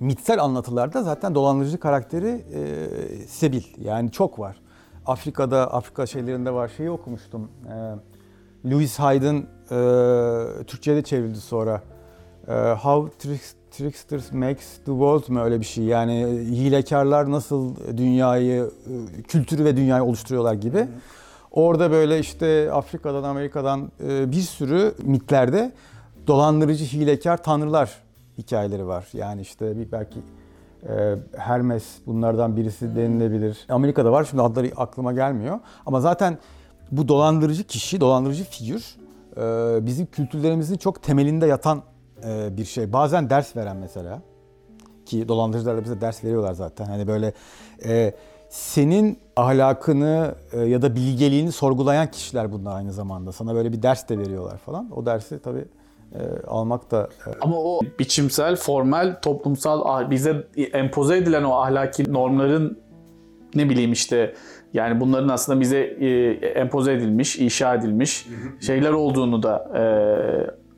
mitsel 0.00 0.42
anlatılarda 0.42 1.02
zaten 1.02 1.34
dolandırıcı 1.34 1.78
karakteri 1.78 2.44
e, 2.54 3.26
Sebil. 3.26 3.62
Yani 3.80 4.10
çok 4.10 4.38
var. 4.38 4.60
Afrika'da, 5.06 5.74
Afrika 5.74 6.06
şeylerinde 6.06 6.50
var. 6.50 6.70
Şeyi 6.76 6.90
okumuştum. 6.90 7.50
E, 7.68 7.74
Louis 8.70 8.98
Hyde'ın 8.98 9.46
e, 9.70 10.64
Türkçe'de 10.64 11.02
çevrildi 11.02 11.40
sonra. 11.40 11.82
E, 12.48 12.52
How 12.52 13.28
Tricks- 13.28 13.54
Tricksters 13.70 14.32
Makes 14.32 14.76
the 14.76 14.84
World 14.84 15.28
mu 15.28 15.40
öyle 15.40 15.60
bir 15.60 15.64
şey. 15.64 15.84
Yani 15.84 16.26
hilekarlar 16.50 17.30
nasıl 17.30 17.76
dünyayı, 17.96 18.70
e, 19.18 19.22
kültürü 19.22 19.64
ve 19.64 19.76
dünyayı 19.76 20.02
oluşturuyorlar 20.02 20.54
gibi. 20.54 20.88
Orada 21.50 21.90
böyle 21.90 22.18
işte 22.18 22.72
Afrika'dan, 22.72 23.22
Amerika'dan 23.22 23.90
e, 24.08 24.32
bir 24.32 24.40
sürü 24.40 24.94
mitlerde 25.02 25.72
dolandırıcı, 26.26 26.84
hilekar 26.84 27.42
tanrılar 27.42 27.90
hikayeleri 28.38 28.86
var. 28.86 29.08
Yani 29.12 29.40
işte 29.40 29.78
bir 29.78 29.92
belki 29.92 30.18
e, 30.88 31.14
Hermes 31.36 31.84
bunlardan 32.06 32.56
birisi 32.56 32.96
denilebilir. 32.96 33.66
Amerika'da 33.68 34.12
var 34.12 34.24
şimdi 34.30 34.42
adları 34.42 34.70
aklıma 34.76 35.12
gelmiyor. 35.12 35.60
Ama 35.86 36.00
zaten 36.00 36.38
bu 36.92 37.08
dolandırıcı 37.08 37.64
kişi, 37.64 38.00
dolandırıcı 38.00 38.44
figür 38.44 38.96
e, 39.36 39.86
bizim 39.86 40.06
kültürlerimizin 40.06 40.76
çok 40.76 41.02
temelinde 41.02 41.46
yatan 41.46 41.82
e, 42.24 42.56
bir 42.56 42.64
şey. 42.64 42.92
Bazen 42.92 43.30
ders 43.30 43.56
veren 43.56 43.76
mesela 43.76 44.22
ki 45.06 45.28
dolandırıcılar 45.28 45.76
da 45.76 45.84
bize 45.84 46.00
ders 46.00 46.24
veriyorlar 46.24 46.52
zaten. 46.52 46.84
Hani 46.84 47.06
böyle 47.06 47.32
e, 47.84 48.14
senin 48.48 49.18
ahlakını 49.36 50.34
e, 50.52 50.60
ya 50.60 50.82
da 50.82 50.94
bilgeliğini 50.96 51.52
sorgulayan 51.52 52.10
kişiler 52.10 52.52
bunlar 52.52 52.76
aynı 52.76 52.92
zamanda. 52.92 53.32
Sana 53.32 53.54
böyle 53.54 53.72
bir 53.72 53.82
ders 53.82 54.08
de 54.08 54.18
veriyorlar 54.18 54.58
falan. 54.58 54.90
O 54.96 55.06
dersi 55.06 55.38
tabii 55.42 55.64
e, 56.14 56.46
almak 56.46 56.90
da 56.90 57.08
e, 57.26 57.30
Ama 57.40 57.56
o 57.56 57.80
biçimsel, 57.98 58.56
formel, 58.56 59.20
toplumsal 59.20 59.82
ah- 59.84 60.10
bize 60.10 60.46
empoze 60.72 61.16
edilen 61.16 61.44
o 61.44 61.52
ahlaki 61.52 62.12
normların 62.12 62.78
ne 63.54 63.70
bileyim 63.70 63.92
işte 63.92 64.34
yani 64.72 65.00
bunların 65.00 65.28
aslında 65.28 65.60
bize 65.60 65.78
e, 65.78 66.30
empoze 66.48 66.92
edilmiş, 66.92 67.38
inşa 67.38 67.74
edilmiş 67.74 68.26
şeyler 68.60 68.90
olduğunu 68.90 69.42
da 69.42 69.70
e, 69.74 69.82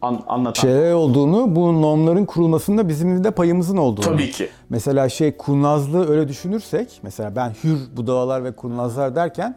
an- 0.03 0.23
anlatan. 0.27 0.61
şeyler 0.63 0.93
olduğunu, 0.93 1.57
bu 1.57 1.83
normların 1.83 2.25
kurulmasında 2.25 2.89
bizim 2.89 3.25
de 3.25 3.31
payımızın 3.31 3.77
olduğunu. 3.77 4.05
Tabii 4.05 4.31
ki. 4.31 4.49
Mesela 4.69 5.09
şey 5.09 5.37
kurnazlığı 5.37 6.09
öyle 6.11 6.29
düşünürsek, 6.29 7.01
mesela 7.03 7.37
ben 7.37 7.51
hür 7.65 7.79
budalalar 7.97 8.45
ve 8.45 8.53
kurnazlar 8.53 9.15
derken 9.17 9.57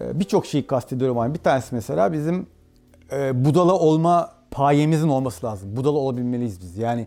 e, 0.00 0.20
birçok 0.20 0.46
şeyi 0.46 0.66
kastediyorum 0.66 1.18
ama 1.18 1.34
bir 1.34 1.38
tanesi 1.38 1.74
mesela 1.74 2.12
bizim 2.12 2.46
e, 3.12 3.44
budala 3.44 3.72
olma 3.78 4.37
payemizin 4.50 5.08
olması 5.08 5.46
lazım. 5.46 5.76
Budala 5.76 5.98
olabilmeliyiz 5.98 6.60
biz. 6.60 6.78
Yani 6.78 7.06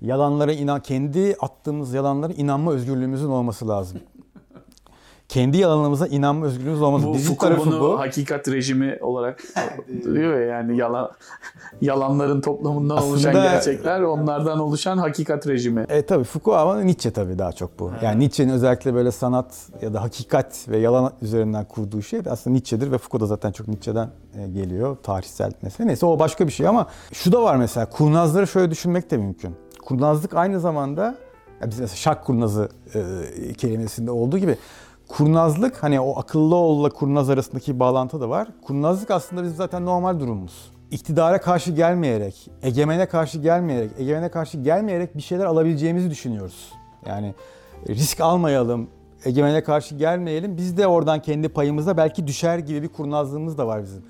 yalanlara 0.00 0.52
inan, 0.52 0.82
kendi 0.82 1.36
attığımız 1.40 1.94
yalanlara 1.94 2.32
inanma 2.32 2.72
özgürlüğümüzün 2.72 3.28
olması 3.28 3.68
lazım. 3.68 4.00
Kendi 5.32 5.58
yalanlarımıza 5.58 6.06
inanma 6.06 6.46
özgürlüğümüz 6.46 6.82
olması. 6.82 7.06
Bu 7.06 7.14
Bizim 7.14 7.34
tarafı 7.36 7.70
bu. 7.80 7.98
hakikat 7.98 8.48
rejimi 8.48 8.98
olarak 9.00 9.40
diyor 10.04 10.40
ya 10.40 10.46
yani 10.46 10.76
yalan 10.76 11.10
yalanların 11.80 12.40
toplamından 12.40 12.96
Aslında- 12.96 13.12
oluşan 13.12 13.32
gerçekler 13.32 14.00
onlardan 14.00 14.58
oluşan 14.58 14.98
hakikat 14.98 15.46
rejimi. 15.46 15.86
E 15.88 16.06
tabii 16.06 16.24
Foucault 16.24 16.58
ama 16.60 16.80
Nietzsche 16.80 17.10
tabii 17.10 17.38
daha 17.38 17.52
çok 17.52 17.78
bu. 17.78 17.92
Yani 18.02 18.20
Nietzsche'nin 18.20 18.52
özellikle 18.52 18.94
böyle 18.94 19.10
sanat 19.12 19.54
ya 19.82 19.94
da 19.94 20.02
hakikat 20.02 20.68
ve 20.68 20.78
yalan 20.78 21.12
üzerinden 21.22 21.64
kurduğu 21.64 22.02
şey 22.02 22.20
aslında 22.30 22.54
Nietzsche'dir 22.54 22.92
ve 22.92 22.98
Foucault 22.98 23.20
da 23.22 23.26
zaten 23.26 23.52
çok 23.52 23.68
Nietzsche'den 23.68 24.10
e, 24.38 24.48
geliyor. 24.48 24.96
Tarihsel 25.02 25.52
mesele. 25.62 25.86
Neyse 25.88 26.06
o 26.06 26.18
başka 26.18 26.46
bir 26.46 26.52
şey 26.52 26.66
ama 26.68 26.86
şu 27.12 27.32
da 27.32 27.42
var 27.42 27.56
mesela 27.56 27.86
kurnazları 27.86 28.46
şöyle 28.46 28.70
düşünmek 28.70 29.10
de 29.10 29.16
mümkün. 29.16 29.54
Kurnazlık 29.84 30.34
aynı 30.34 30.60
zamanda 30.60 31.02
ya 31.60 31.70
biz 31.70 31.80
mesela 31.80 31.96
şak 31.96 32.24
kurnazı 32.24 32.68
e, 32.94 33.52
kelimesinde 33.54 34.10
olduğu 34.10 34.38
gibi 34.38 34.56
kurnazlık 35.12 35.82
hani 35.82 36.00
o 36.00 36.18
akıllı 36.18 36.56
oğulla 36.56 36.90
kurnaz 36.90 37.30
arasındaki 37.30 37.80
bağlantı 37.80 38.20
da 38.20 38.28
var. 38.28 38.48
Kurnazlık 38.62 39.10
aslında 39.10 39.42
bizim 39.42 39.56
zaten 39.56 39.86
normal 39.86 40.20
durumumuz. 40.20 40.72
İktidara 40.90 41.40
karşı 41.40 41.72
gelmeyerek, 41.72 42.50
egemene 42.62 43.06
karşı 43.06 43.38
gelmeyerek, 43.38 43.90
egemene 43.98 44.30
karşı 44.30 44.58
gelmeyerek 44.58 45.16
bir 45.16 45.22
şeyler 45.22 45.44
alabileceğimizi 45.44 46.10
düşünüyoruz. 46.10 46.72
Yani 47.06 47.34
risk 47.88 48.20
almayalım, 48.20 48.88
egemene 49.24 49.62
karşı 49.62 49.94
gelmeyelim. 49.94 50.56
Biz 50.56 50.76
de 50.76 50.86
oradan 50.86 51.22
kendi 51.22 51.48
payımıza 51.48 51.96
belki 51.96 52.26
düşer 52.26 52.58
gibi 52.58 52.82
bir 52.82 52.88
kurnazlığımız 52.88 53.58
da 53.58 53.66
var 53.66 53.82
bizim. 53.82 54.02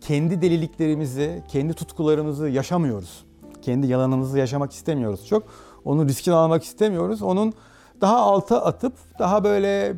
Kendi 0.00 0.42
deliliklerimizi, 0.42 1.42
kendi 1.48 1.74
tutkularımızı 1.74 2.48
yaşamıyoruz. 2.48 3.24
Kendi 3.62 3.86
yalanımızı 3.86 4.38
yaşamak 4.38 4.72
istemiyoruz 4.72 5.26
çok. 5.26 5.42
Onun 5.84 6.08
riskini 6.08 6.34
almak 6.34 6.62
istemiyoruz. 6.62 7.22
Onun 7.22 7.52
daha 8.00 8.16
alta 8.16 8.64
atıp 8.64 8.92
daha 9.18 9.44
böyle 9.44 9.94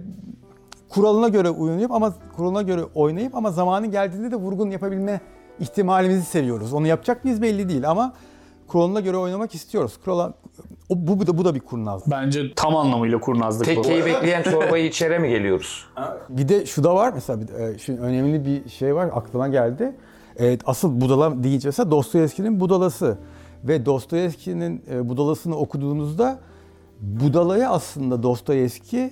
kuralına 0.91 1.29
göre 1.29 1.51
oynayıp 1.51 1.93
ama 1.93 2.15
kuralına 2.37 2.63
göre 2.63 2.81
oynayıp 2.95 3.35
ama 3.35 3.51
zamanı 3.51 3.87
geldiğinde 3.87 4.31
de 4.31 4.37
vurgun 4.37 4.71
yapabilme 4.71 5.21
ihtimalimizi 5.61 6.25
seviyoruz. 6.25 6.73
Onu 6.73 6.87
yapacak 6.87 7.25
mıyız 7.25 7.43
belli 7.43 7.69
değil 7.69 7.91
ama 7.91 8.13
kuralına 8.67 9.01
göre 9.01 9.17
oynamak 9.17 9.55
istiyoruz. 9.55 9.93
Kurala, 10.05 10.35
o, 10.89 10.95
bu, 10.97 11.21
bu 11.21 11.27
da 11.27 11.39
bu 11.39 11.45
da 11.45 11.55
bir 11.55 11.61
kurnazlık. 11.61 12.11
Bence 12.11 12.55
tam 12.55 12.77
anlamıyla 12.77 13.21
kurnazlık 13.21 13.69
bu. 13.69 13.83
Tekkeyi 13.83 14.05
bekleyen 14.05 14.43
çorbayı 14.43 14.87
içere 14.87 15.19
mi 15.19 15.29
geliyoruz? 15.29 15.87
Bir 16.29 16.49
de 16.49 16.67
şu 16.67 16.85
da 16.85 16.95
var 16.95 17.13
mesela 17.15 17.41
bir, 17.41 17.55
e, 17.55 17.79
şimdi 17.79 18.01
önemli 18.01 18.45
bir 18.45 18.69
şey 18.69 18.95
var 18.95 19.11
aklıma 19.15 19.49
geldi. 19.49 19.97
Evet, 20.37 20.61
asıl 20.67 21.01
budala 21.01 21.43
deyince 21.43 21.69
mesela 21.69 21.91
Dostoyevski'nin 21.91 22.61
budalası 22.61 23.19
ve 23.65 23.87
Dostoyevski'nin 23.87 24.85
e, 24.93 25.09
budalasını 25.09 25.57
okuduğunuzda 25.57 26.39
budalaya 27.01 27.71
aslında 27.71 28.23
Dostoyevski 28.23 29.11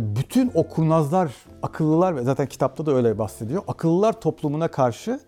bütün 0.00 0.50
o 0.54 0.68
kurnazlar, 0.68 1.32
akıllılar 1.62 2.16
ve 2.16 2.22
zaten 2.22 2.46
kitapta 2.46 2.86
da 2.86 2.92
öyle 2.92 3.18
bahsediyor. 3.18 3.62
Akıllılar 3.68 4.20
toplumuna 4.20 4.68
karşı 4.68 5.20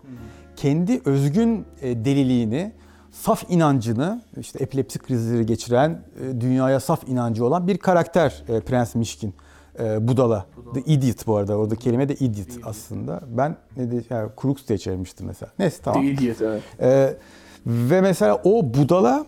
kendi 0.55 1.01
özgün 1.05 1.65
e, 1.81 2.05
deliliğini, 2.05 2.71
saf 3.11 3.43
inancını, 3.49 4.21
işte 4.39 4.59
epilepsi 4.63 4.99
krizleri 4.99 5.45
geçiren, 5.45 6.01
e, 6.21 6.41
dünyaya 6.41 6.79
saf 6.79 7.09
inancı 7.09 7.45
olan 7.45 7.67
bir 7.67 7.77
karakter 7.77 8.43
e, 8.47 8.59
Prens 8.59 8.95
Mişkin. 8.95 9.33
E, 9.79 10.07
Budala. 10.07 10.45
The 10.73 10.81
Idiot 10.81 11.27
bu 11.27 11.35
arada. 11.35 11.55
Orada 11.57 11.75
kelime 11.75 12.09
de 12.09 12.15
idiot, 12.15 12.47
aslında. 12.63 13.21
Ben 13.27 13.55
ne 13.77 13.91
de 13.91 14.03
yani 14.09 14.29
Crux 14.41 14.67
diye 14.67 14.77
çevirmiştim 14.77 15.27
mesela. 15.27 15.51
Neyse 15.59 15.77
tamam. 15.83 16.01
The 16.01 16.11
Idiot, 16.11 16.41
evet. 16.41 16.61
Ee, 16.81 17.17
ve 17.65 18.01
mesela 18.01 18.41
o 18.43 18.73
budala 18.73 19.25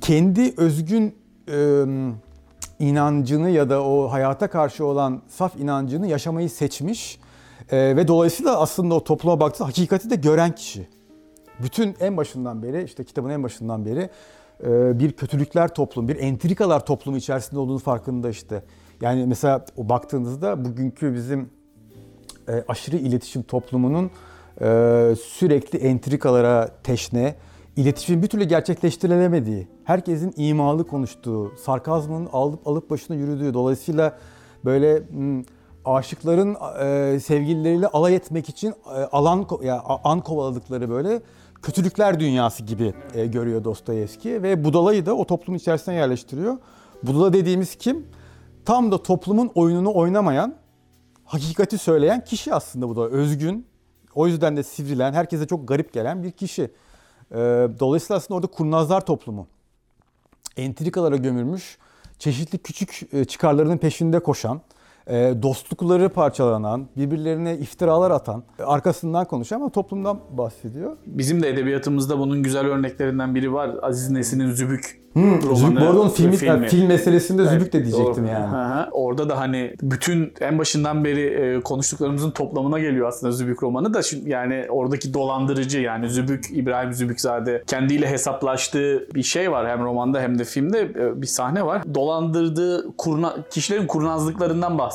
kendi 0.00 0.54
özgün 0.56 1.14
e, 1.48 1.84
inancını 2.78 3.50
ya 3.50 3.70
da 3.70 3.84
o 3.84 4.12
hayata 4.12 4.48
karşı 4.48 4.86
olan 4.86 5.22
saf 5.28 5.56
inancını 5.56 6.06
yaşamayı 6.06 6.50
seçmiş 6.50 7.18
E, 7.72 7.96
ve 7.96 8.08
dolayısıyla 8.08 8.60
aslında 8.60 8.94
o 8.94 9.04
topluma 9.04 9.40
baktığı 9.40 9.64
hakikati 9.64 10.10
de 10.10 10.16
gören 10.16 10.54
kişi. 10.54 10.88
Bütün 11.62 11.96
en 12.00 12.16
başından 12.16 12.62
beri 12.62 12.84
işte 12.84 13.04
kitabın 13.04 13.30
en 13.30 13.42
başından 13.42 13.86
beri 13.86 14.10
e, 14.64 14.98
bir 14.98 15.12
kötülükler 15.12 15.74
toplum, 15.74 16.08
bir 16.08 16.16
entrikalar 16.16 16.86
toplumu 16.86 17.16
içerisinde 17.16 17.60
olduğunu 17.60 17.78
farkında 17.78 18.30
işte. 18.30 18.62
Yani 19.00 19.26
mesela 19.26 19.64
o 19.76 19.88
baktığınızda 19.88 20.64
bugünkü 20.64 21.14
bizim 21.14 21.50
e, 22.48 22.64
aşırı 22.68 22.96
iletişim 22.96 23.42
toplumunun 23.42 24.10
e, 24.60 25.14
sürekli 25.22 25.78
entrikalara 25.78 26.68
teşne, 26.82 27.34
iletişimin 27.76 28.22
bir 28.22 28.28
türlü 28.28 28.44
gerçekleştirilemediği, 28.44 29.68
herkesin 29.84 30.34
imalı 30.36 30.86
konuştuğu, 30.86 31.52
sarkazmın 31.56 32.28
alıp 32.32 32.66
alıp 32.68 32.90
başına 32.90 33.16
yürüdüğü, 33.16 33.54
dolayısıyla 33.54 34.18
böyle 34.64 35.02
m, 35.10 35.44
aşıkların 35.84 36.56
e, 36.80 37.20
sevgilileriyle 37.20 37.86
alay 37.88 38.14
etmek 38.14 38.48
için 38.48 38.68
e, 38.68 38.90
alan 39.12 39.42
ko- 39.42 39.64
ya 39.64 39.76
a- 39.76 40.10
an 40.10 40.20
kovaladıkları 40.20 40.90
böyle 40.90 41.20
kötülükler 41.62 42.20
dünyası 42.20 42.62
gibi 42.62 42.94
e, 43.14 43.26
görüyor 43.26 43.64
Dostoyevski 43.64 44.42
ve 44.42 44.64
Budala'yı 44.64 45.06
da 45.06 45.14
o 45.16 45.24
toplumun 45.24 45.58
içerisine 45.58 45.94
yerleştiriyor. 45.94 46.56
Budala 47.02 47.32
dediğimiz 47.32 47.74
kim? 47.74 48.06
Tam 48.64 48.92
da 48.92 49.02
toplumun 49.02 49.50
oyununu 49.54 49.94
oynamayan, 49.94 50.54
hakikati 51.24 51.78
söyleyen 51.78 52.24
kişi 52.24 52.54
aslında 52.54 52.88
bu 52.88 52.96
da 52.96 53.08
özgün. 53.08 53.66
O 54.14 54.26
yüzden 54.26 54.56
de 54.56 54.62
sivrilen, 54.62 55.12
herkese 55.12 55.46
çok 55.46 55.68
garip 55.68 55.92
gelen 55.92 56.22
bir 56.22 56.30
kişi. 56.30 56.70
Ee, 57.34 57.68
Dolayısıyla 57.80 58.16
aslında 58.16 58.36
orada 58.36 58.46
kurnazlar 58.46 59.06
toplumu. 59.06 59.46
Entrikalara 60.56 61.16
gömülmüş, 61.16 61.78
çeşitli 62.18 62.58
küçük 62.58 63.08
e, 63.12 63.24
çıkarlarının 63.24 63.78
peşinde 63.78 64.18
koşan, 64.20 64.60
dostlukları 65.42 66.08
parçalanan, 66.08 66.86
birbirlerine 66.96 67.54
iftiralar 67.58 68.10
atan, 68.10 68.42
arkasından 68.66 69.24
konuşan 69.24 69.56
ama 69.56 69.70
toplumdan 69.70 70.18
bahsediyor. 70.30 70.96
Bizim 71.06 71.42
de 71.42 71.48
edebiyatımızda 71.48 72.18
bunun 72.18 72.42
güzel 72.42 72.66
örneklerinden 72.66 73.34
biri 73.34 73.52
var. 73.52 73.70
Aziz 73.82 74.10
Nesin'in 74.10 74.50
Zübük 74.50 75.04
Zübük, 75.16 75.80
bu 75.80 75.84
arada 75.84 76.08
filmi, 76.08 76.36
filmi. 76.36 76.68
film 76.68 76.86
meselesinde 76.88 77.46
Zübük 77.46 77.72
de 77.72 77.84
diyecektim 77.84 78.24
doğru. 78.24 78.32
yani. 78.32 78.44
Aha, 78.44 78.88
Orada 78.92 79.28
da 79.28 79.38
hani 79.38 79.74
bütün 79.82 80.32
en 80.40 80.58
başından 80.58 81.04
beri 81.04 81.20
e, 81.26 81.60
konuştuklarımızın 81.60 82.30
toplamına 82.30 82.78
geliyor 82.78 83.08
aslında 83.08 83.32
Zübük 83.32 83.62
romanı 83.62 83.94
da 83.94 84.02
şimdi 84.02 84.30
yani 84.30 84.66
oradaki 84.68 85.14
dolandırıcı 85.14 85.80
yani 85.80 86.10
Zübük 86.10 86.46
İbrahim 86.52 86.92
Zübükzade 86.92 87.62
kendiyle 87.66 88.10
hesaplaştığı 88.10 89.08
bir 89.14 89.22
şey 89.22 89.52
var 89.52 89.68
hem 89.68 89.84
romanda 89.84 90.20
hem 90.20 90.38
de 90.38 90.44
filmde 90.44 90.80
e, 90.80 91.22
bir 91.22 91.26
sahne 91.26 91.66
var. 91.66 91.94
Dolandırdığı 91.94 92.96
kurna, 92.98 93.34
kişilerin 93.50 93.86
kurnazlıklarından 93.86 94.78
bahsediyor. 94.78 94.93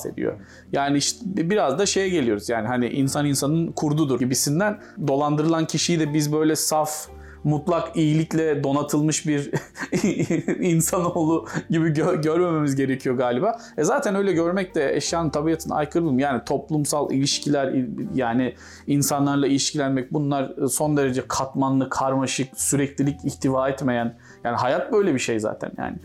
Yani 0.72 0.98
işte 0.98 1.25
biraz 1.25 1.79
da 1.79 1.86
şeye 1.86 2.10
geliyoruz 2.10 2.50
yani 2.50 2.68
hani 2.68 2.88
insan 2.89 3.25
insanın 3.25 3.72
kurdudur 3.72 4.20
gibisinden 4.20 4.79
dolandırılan 5.08 5.65
kişiyi 5.65 6.00
de 6.00 6.13
biz 6.13 6.34
böyle 6.34 6.56
saf 6.56 7.08
mutlak 7.44 7.96
iyilikle 7.98 8.63
donatılmış 8.63 9.27
bir 9.27 9.51
insanoğlu 10.60 11.48
gibi 11.70 11.88
gö- 11.88 12.22
görmememiz 12.22 12.75
gerekiyor 12.75 13.15
galiba. 13.15 13.60
E 13.77 13.84
zaten 13.84 14.15
öyle 14.15 14.32
görmek 14.34 14.75
de 14.75 14.96
eşyanın 14.96 15.29
tabiatına 15.29 15.75
aykırı 15.75 16.03
mı? 16.03 16.22
Yani 16.22 16.41
toplumsal 16.46 17.12
ilişkiler 17.12 17.68
il- 17.74 18.15
yani 18.15 18.56
insanlarla 18.88 19.48
ilişkilenmek 19.48 20.13
bunlar 20.13 20.51
son 20.70 20.98
derece 20.98 21.27
katmanlı, 21.27 21.89
karmaşık, 21.89 22.48
süreklilik 22.60 23.25
ihtiva 23.25 23.70
etmeyen 23.70 24.18
yani 24.44 24.56
hayat 24.56 24.94
böyle 24.94 25.13
bir 25.13 25.20
şey 25.20 25.39
zaten 25.39 25.72
yani. 25.77 25.98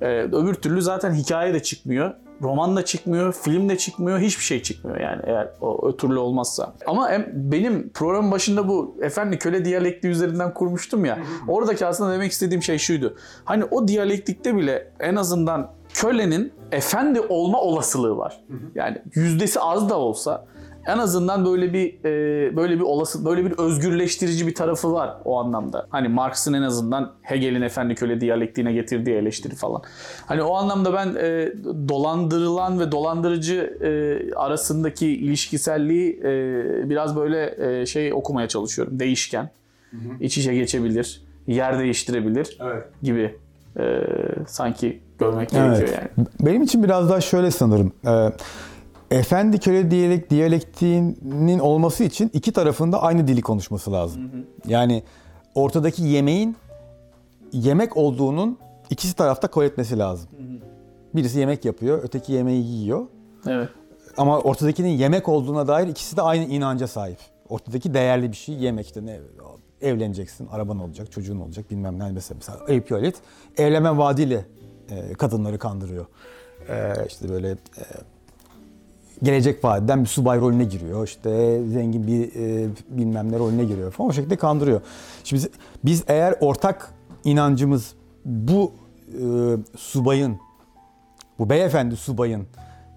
E, 0.00 0.22
öbür 0.22 0.54
türlü 0.54 0.82
zaten 0.82 1.14
hikaye 1.14 1.54
de 1.54 1.62
çıkmıyor. 1.62 2.14
Roman 2.42 2.76
da 2.76 2.84
çıkmıyor, 2.84 3.32
film 3.32 3.68
de 3.68 3.78
çıkmıyor, 3.78 4.18
hiçbir 4.18 4.44
şey 4.44 4.62
çıkmıyor 4.62 5.00
yani 5.00 5.22
eğer 5.26 5.48
o, 5.60 5.66
o 5.68 5.96
türlü 5.96 6.18
olmazsa. 6.18 6.74
Ama 6.86 7.10
em- 7.10 7.30
benim 7.34 7.90
programın 7.94 8.30
başında 8.30 8.68
bu 8.68 8.96
efendi 9.02 9.38
köle 9.38 9.64
diyalekti 9.64 10.08
üzerinden 10.08 10.54
kurmuştum 10.54 11.04
ya. 11.04 11.18
Oradaki 11.48 11.86
aslında 11.86 12.12
demek 12.12 12.32
istediğim 12.32 12.62
şey 12.62 12.78
şuydu. 12.78 13.16
Hani 13.44 13.64
o 13.64 13.88
diyalektikte 13.88 14.56
bile 14.56 14.92
en 15.00 15.16
azından 15.16 15.70
kölenin 15.94 16.52
efendi 16.72 17.20
olma 17.20 17.60
olasılığı 17.60 18.16
var. 18.16 18.40
Yani 18.74 19.02
yüzdesi 19.14 19.60
az 19.60 19.88
da 19.90 19.98
olsa 19.98 20.46
en 20.86 20.98
azından 20.98 21.44
böyle 21.44 21.72
bir 21.72 22.04
e, 22.04 22.56
böyle 22.56 22.76
bir 22.76 22.80
olası 22.80 23.24
böyle 23.24 23.44
bir 23.44 23.52
özgürleştirici 23.58 24.46
bir 24.46 24.54
tarafı 24.54 24.92
var 24.92 25.16
o 25.24 25.38
anlamda. 25.40 25.86
Hani 25.90 26.08
Marx'ın 26.08 26.52
en 26.52 26.62
azından 26.62 27.12
Hegel'in 27.22 27.62
efendi 27.62 27.94
köle 27.94 28.20
diyalektiğine 28.20 28.72
getirdiği 28.72 29.14
eleştiri 29.16 29.54
falan. 29.54 29.82
Hani 30.26 30.42
o 30.42 30.54
anlamda 30.54 30.92
ben 30.92 31.14
e, 31.14 31.52
dolandırılan 31.88 32.80
ve 32.80 32.92
dolandırıcı 32.92 33.78
e, 33.82 33.90
arasındaki 34.34 35.06
ilişkiselliği 35.08 36.20
e, 36.24 36.90
biraz 36.90 37.16
böyle 37.16 37.54
e, 37.80 37.86
şey 37.86 38.12
okumaya 38.14 38.48
çalışıyorum. 38.48 38.98
Değişken, 39.00 39.50
iç 40.20 40.38
içe 40.38 40.54
geçebilir, 40.54 41.22
yer 41.46 41.78
değiştirebilir 41.78 42.58
Evet. 42.60 42.84
gibi 43.02 43.34
e, 43.78 44.02
sanki 44.46 45.00
görmek 45.18 45.54
Evet. 45.54 45.76
gerekiyor 45.78 45.98
yani. 46.16 46.26
Benim 46.40 46.62
için 46.62 46.84
biraz 46.84 47.10
daha 47.10 47.20
şöyle 47.20 47.50
sanırım. 47.50 47.92
Ee, 48.06 48.32
efendi 49.12 49.58
köle 49.58 49.90
diyalek, 49.90 50.30
diyalektiğinin 50.30 51.58
olması 51.58 52.04
için 52.04 52.30
iki 52.32 52.52
tarafında 52.52 53.02
aynı 53.02 53.28
dili 53.28 53.40
konuşması 53.42 53.92
lazım. 53.92 54.30
Yani 54.66 55.02
ortadaki 55.54 56.02
yemeğin 56.02 56.56
yemek 57.52 57.96
olduğunun 57.96 58.58
ikisi 58.90 59.16
tarafta 59.16 59.48
kabul 59.48 59.64
etmesi 59.64 59.98
lazım. 59.98 60.30
Birisi 61.14 61.38
yemek 61.38 61.64
yapıyor, 61.64 62.00
öteki 62.02 62.32
yemeği 62.32 62.64
yiyor. 62.66 63.06
Evet. 63.46 63.68
Ama 64.16 64.38
ortadakinin 64.38 64.88
yemek 64.88 65.28
olduğuna 65.28 65.68
dair 65.68 65.88
ikisi 65.88 66.16
de 66.16 66.22
aynı 66.22 66.44
inanca 66.44 66.86
sahip. 66.86 67.18
Ortadaki 67.48 67.94
değerli 67.94 68.30
bir 68.30 68.36
şey 68.36 68.54
yemek 68.54 68.86
işte 68.86 69.06
ne 69.06 69.20
evleneceksin, 69.80 70.46
araban 70.46 70.78
olacak, 70.78 71.12
çocuğun 71.12 71.40
olacak 71.40 71.70
bilmem 71.70 71.98
ne 71.98 72.12
mesela. 72.12 72.38
Mesela 72.38 72.58
Eyüp 72.68 72.90
Yolet 72.90 73.14
evlenme 73.56 73.98
vaadiyle 73.98 74.44
e, 74.90 75.12
kadınları 75.12 75.58
kandırıyor. 75.58 76.06
E, 76.68 76.92
işte 77.08 77.28
böyle 77.28 77.50
e, 77.50 77.84
gelecek 79.22 79.64
vadiden 79.64 80.00
bir 80.00 80.08
subay 80.08 80.40
rolüne 80.40 80.64
giriyor. 80.64 81.06
İşte 81.06 81.62
zengin 81.68 82.06
bir 82.06 82.34
e, 82.34 82.68
bilmem 82.88 83.32
ne 83.32 83.38
rolüne 83.38 83.64
giriyor 83.64 83.90
falan 83.90 84.10
o 84.10 84.12
şekilde 84.12 84.36
kandırıyor. 84.36 84.80
Şimdi 85.24 85.42
biz, 85.42 85.50
biz 85.84 86.04
eğer 86.06 86.34
ortak 86.40 86.94
inancımız 87.24 87.94
bu 88.24 88.72
e, 89.08 89.24
subayın 89.76 90.38
bu 91.38 91.50
beyefendi 91.50 91.96
subayın 91.96 92.46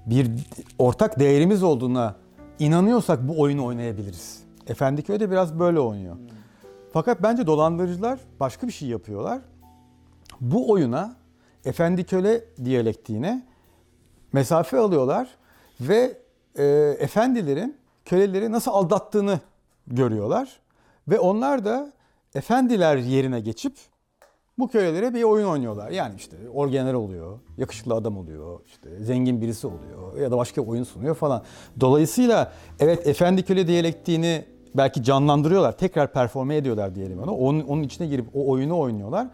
bir 0.06 0.32
ortak 0.80 1.20
değerimiz 1.20 1.64
olduğuna 1.64 2.16
inanıyorsak 2.60 3.28
bu 3.28 3.42
oyunu 3.42 3.66
oynayabiliriz. 3.66 4.40
Efendiköy 4.68 5.20
de 5.20 5.32
biraz 5.32 5.60
böyle 5.60 5.80
oynuyor. 5.80 6.16
Fakat 6.94 7.24
bence 7.24 7.48
dolandırıcılar 7.48 8.20
başka 8.40 8.68
bir 8.68 8.72
şey 8.72 8.90
yapıyorlar. 8.90 9.40
Bu 10.42 10.72
oyuna 10.72 11.16
efendi 11.66 12.04
köle 12.04 12.44
diyalektiğine 12.66 13.46
mesafe 14.34 14.78
alıyorlar 14.78 15.28
ve 15.82 16.18
e, 16.56 16.66
efendilerin 17.00 17.78
köleleri 18.06 18.52
nasıl 18.52 18.72
aldattığını 18.72 19.40
görüyorlar. 19.88 20.60
Ve 21.08 21.20
onlar 21.20 21.66
da 21.66 21.94
efendiler 22.36 22.98
yerine 22.98 23.40
geçip 23.40 23.74
bu 24.58 24.68
kölelere 24.68 25.14
bir 25.14 25.24
oyun 25.24 25.48
oynuyorlar. 25.48 25.92
Yani 25.92 26.16
işte 26.18 26.38
orgeneral 26.54 27.00
oluyor, 27.00 27.40
yakışıklı 27.58 27.94
adam 27.94 28.18
oluyor, 28.18 28.60
işte 28.66 28.90
zengin 29.00 29.42
birisi 29.42 29.68
oluyor 29.68 30.18
ya 30.22 30.32
da 30.32 30.38
başka 30.38 30.62
oyun 30.62 30.84
sunuyor 30.84 31.16
falan. 31.16 31.44
Dolayısıyla 31.80 32.52
evet 32.80 33.08
efendi 33.08 33.44
köle 33.44 33.68
diyalektiğini 33.68 34.46
belki 34.76 35.04
canlandırıyorlar, 35.04 35.78
tekrar 35.78 36.14
performe 36.14 36.56
ediyorlar 36.56 36.96
diyelim 36.96 37.20
ona. 37.20 37.32
Onun, 37.32 37.62
onun 37.62 37.84
içine 37.84 38.08
girip 38.08 38.26
o 38.34 38.48
oyunu 38.52 38.80
oynuyorlar. 38.80 39.28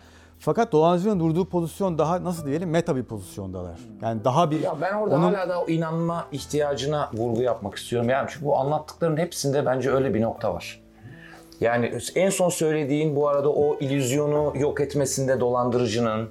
Fakat 0.44 0.72
dolandırıcının 0.72 1.20
durduğu 1.20 1.46
pozisyon 1.46 1.98
daha 1.98 2.24
nasıl 2.24 2.46
diyelim 2.46 2.70
meta 2.70 2.96
bir 2.96 3.04
pozisyondalar. 3.04 3.80
Yani 4.02 4.24
daha 4.24 4.52
bir 4.52 4.60
Ya 4.60 4.76
ben 4.82 4.94
orada 4.94 5.16
onun- 5.16 5.34
hala 5.34 5.50
da 5.50 5.62
o 5.62 5.68
inanma 5.68 6.28
ihtiyacına 6.32 7.10
vurgu 7.14 7.42
yapmak 7.42 7.76
istiyorum. 7.76 8.10
Yani 8.10 8.28
çünkü 8.32 8.46
bu 8.46 8.58
anlattıkların 8.58 9.18
hepsinde 9.18 9.66
bence 9.66 9.92
öyle 9.92 10.14
bir 10.14 10.22
nokta 10.22 10.54
var. 10.54 10.82
Yani 11.62 11.94
en 12.16 12.30
son 12.30 12.50
söylediğin 12.50 13.16
bu 13.16 13.28
arada 13.28 13.50
o 13.50 13.78
illüzyonu 13.80 14.54
yok 14.56 14.82
etmesinde 14.82 15.40
dolandırıcının, 15.40 16.30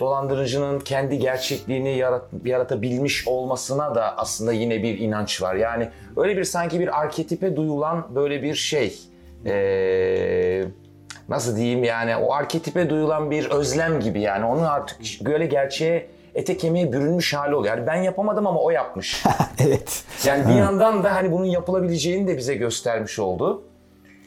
dolandırıcının 0.00 0.78
kendi 0.80 1.18
gerçekliğini 1.18 1.96
yarat, 1.98 2.24
yaratabilmiş 2.44 3.28
olmasına 3.28 3.94
da 3.94 4.18
aslında 4.18 4.52
yine 4.52 4.82
bir 4.82 4.98
inanç 4.98 5.42
var. 5.42 5.54
Yani 5.54 5.88
öyle 6.16 6.36
bir 6.36 6.44
sanki 6.44 6.80
bir 6.80 7.00
arketipe 7.00 7.56
duyulan 7.56 8.06
böyle 8.14 8.42
bir 8.42 8.54
şey. 8.54 8.98
Ee, 9.46 10.64
nasıl 11.28 11.56
diyeyim 11.56 11.84
yani 11.84 12.16
o 12.16 12.32
arketipe 12.32 12.90
duyulan 12.90 13.30
bir 13.30 13.50
özlem 13.50 14.00
gibi 14.00 14.20
yani 14.20 14.44
onun 14.44 14.64
artık 14.64 14.98
böyle 15.24 15.46
gerçeğe 15.46 16.06
ete 16.34 16.56
kemiğe 16.56 16.92
bürünmüş 16.92 17.34
hali 17.34 17.54
oluyor. 17.54 17.76
Yani 17.76 17.86
ben 17.86 17.96
yapamadım 17.96 18.46
ama 18.46 18.60
o 18.60 18.70
yapmış. 18.70 19.24
evet. 19.58 20.04
Yani 20.24 20.48
bir 20.48 20.54
yandan 20.54 21.04
da 21.04 21.14
hani 21.14 21.32
bunun 21.32 21.44
yapılabileceğini 21.44 22.28
de 22.28 22.36
bize 22.36 22.54
göstermiş 22.54 23.18
oldu. 23.18 23.62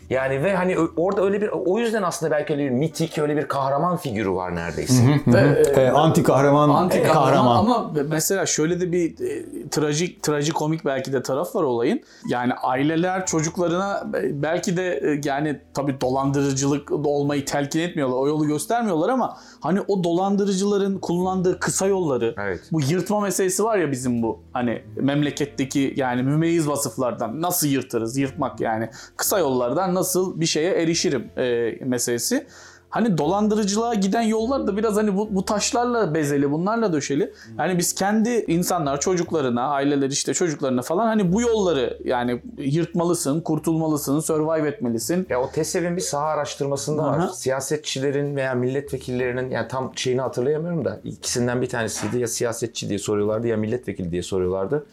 Yani 0.10 0.44
ve 0.44 0.56
hani 0.56 0.78
orada 0.98 1.22
öyle 1.22 1.42
bir 1.42 1.50
o 1.50 1.80
yüzden 1.80 2.04
aslında 2.04 2.32
belki 2.32 2.54
öyle 2.54 2.66
bir 2.66 2.70
mitik 2.70 3.18
öyle 3.18 3.38
bir 3.38 3.48
kahraman 3.48 3.98
figürü 3.98 4.32
var 4.32 4.56
neredeyse. 4.56 5.04
Ve, 5.28 5.82
e, 5.82 5.90
anti 5.90 6.24
kahraman, 6.24 6.70
Anti 6.70 7.04
kahraman. 7.04 7.24
kahraman 7.24 7.58
ama 7.58 7.92
mesela 8.10 8.46
şöyle 8.46 8.82
de 8.82 8.92
bir 8.92 9.12
e, 9.12 9.44
trajik 9.70 10.24
trajikomik 10.24 10.86
belki 10.86 11.14
de 11.14 11.24
taraf 11.24 11.56
var 11.56 11.64
olayın. 11.64 12.02
Yani 12.30 12.54
aileler 12.54 13.26
çocuklarına 13.26 14.08
belki 14.32 14.78
de 14.78 15.00
e, 15.04 15.22
yani 15.24 15.62
tabii 15.74 16.02
dolandırıcılık 16.02 16.92
olmayı 16.92 17.46
telkin 17.46 17.80
etmiyorlar. 17.80 18.18
O 18.18 18.28
yolu 18.28 18.48
göstermiyorlar 18.48 19.10
ama 19.10 19.38
hani 19.60 19.82
o 19.88 20.04
dolandırıcıların 20.04 21.00
kullandığı 21.00 21.60
kısa 21.60 21.88
yolları 21.88 22.36
Evet. 22.38 22.62
bu 22.72 22.82
yırtma 22.82 23.22
meselesi 23.22 23.64
var 23.64 23.78
ya 23.78 23.92
bizim 23.92 24.22
bu 24.24 24.40
hani 24.54 24.84
memleketteki 24.96 25.94
yani 25.96 26.24
mümeyyiz 26.24 26.68
vasıflardan 26.68 27.42
nasıl 27.42 27.68
yırtarız? 27.68 28.18
Yırtmak 28.18 28.60
yani 28.60 28.90
kısa 29.18 29.40
yollardan 29.40 29.96
nasıl 29.96 30.40
bir 30.42 30.46
şeye 30.46 30.74
erişirim 30.74 31.32
e, 31.38 31.72
meselesi. 31.86 32.48
Hani 32.90 33.18
dolandırıcılığa 33.18 33.94
giden 33.94 34.22
yollar 34.22 34.68
da 34.68 34.78
biraz 34.78 34.96
hani 34.96 35.18
bu, 35.18 35.36
bu 35.36 35.46
taşlarla 35.46 36.14
bezeli, 36.14 36.52
bunlarla 36.52 36.94
döşeli. 36.94 37.34
Yani 37.58 37.78
biz 37.78 37.96
kendi 37.96 38.30
insanlar, 38.30 39.00
çocuklarına, 39.00 39.68
aileler 39.68 40.10
işte 40.10 40.34
çocuklarına 40.34 40.82
falan 40.82 41.08
hani 41.08 41.34
bu 41.34 41.42
yolları 41.42 41.98
yani 42.04 42.42
yırtmalısın, 42.58 43.42
kurtulmalısın, 43.42 44.20
survive 44.20 44.68
etmelisin. 44.70 45.28
Ya 45.30 45.42
o 45.42 45.50
TESEV'in 45.52 45.96
bir 45.96 46.02
saha 46.02 46.26
araştırmasında 46.26 47.04
var. 47.04 47.20
Aha. 47.20 47.28
Siyasetçilerin 47.28 48.36
veya 48.36 48.54
milletvekillerinin 48.54 49.50
yani 49.52 49.68
tam 49.68 49.92
şeyini 49.96 50.22
hatırlayamıyorum 50.22 50.86
da 50.86 51.00
ikisinden 51.04 51.62
bir 51.62 51.70
tanesiydi 51.70 52.20
ya 52.20 52.28
siyasetçi 52.28 52.90
diye 52.90 53.00
soruyorlardı 53.00 53.48
ya 53.48 53.58
milletvekili 53.58 54.12
diye 54.12 54.24
soruyorlardı. 54.24 54.86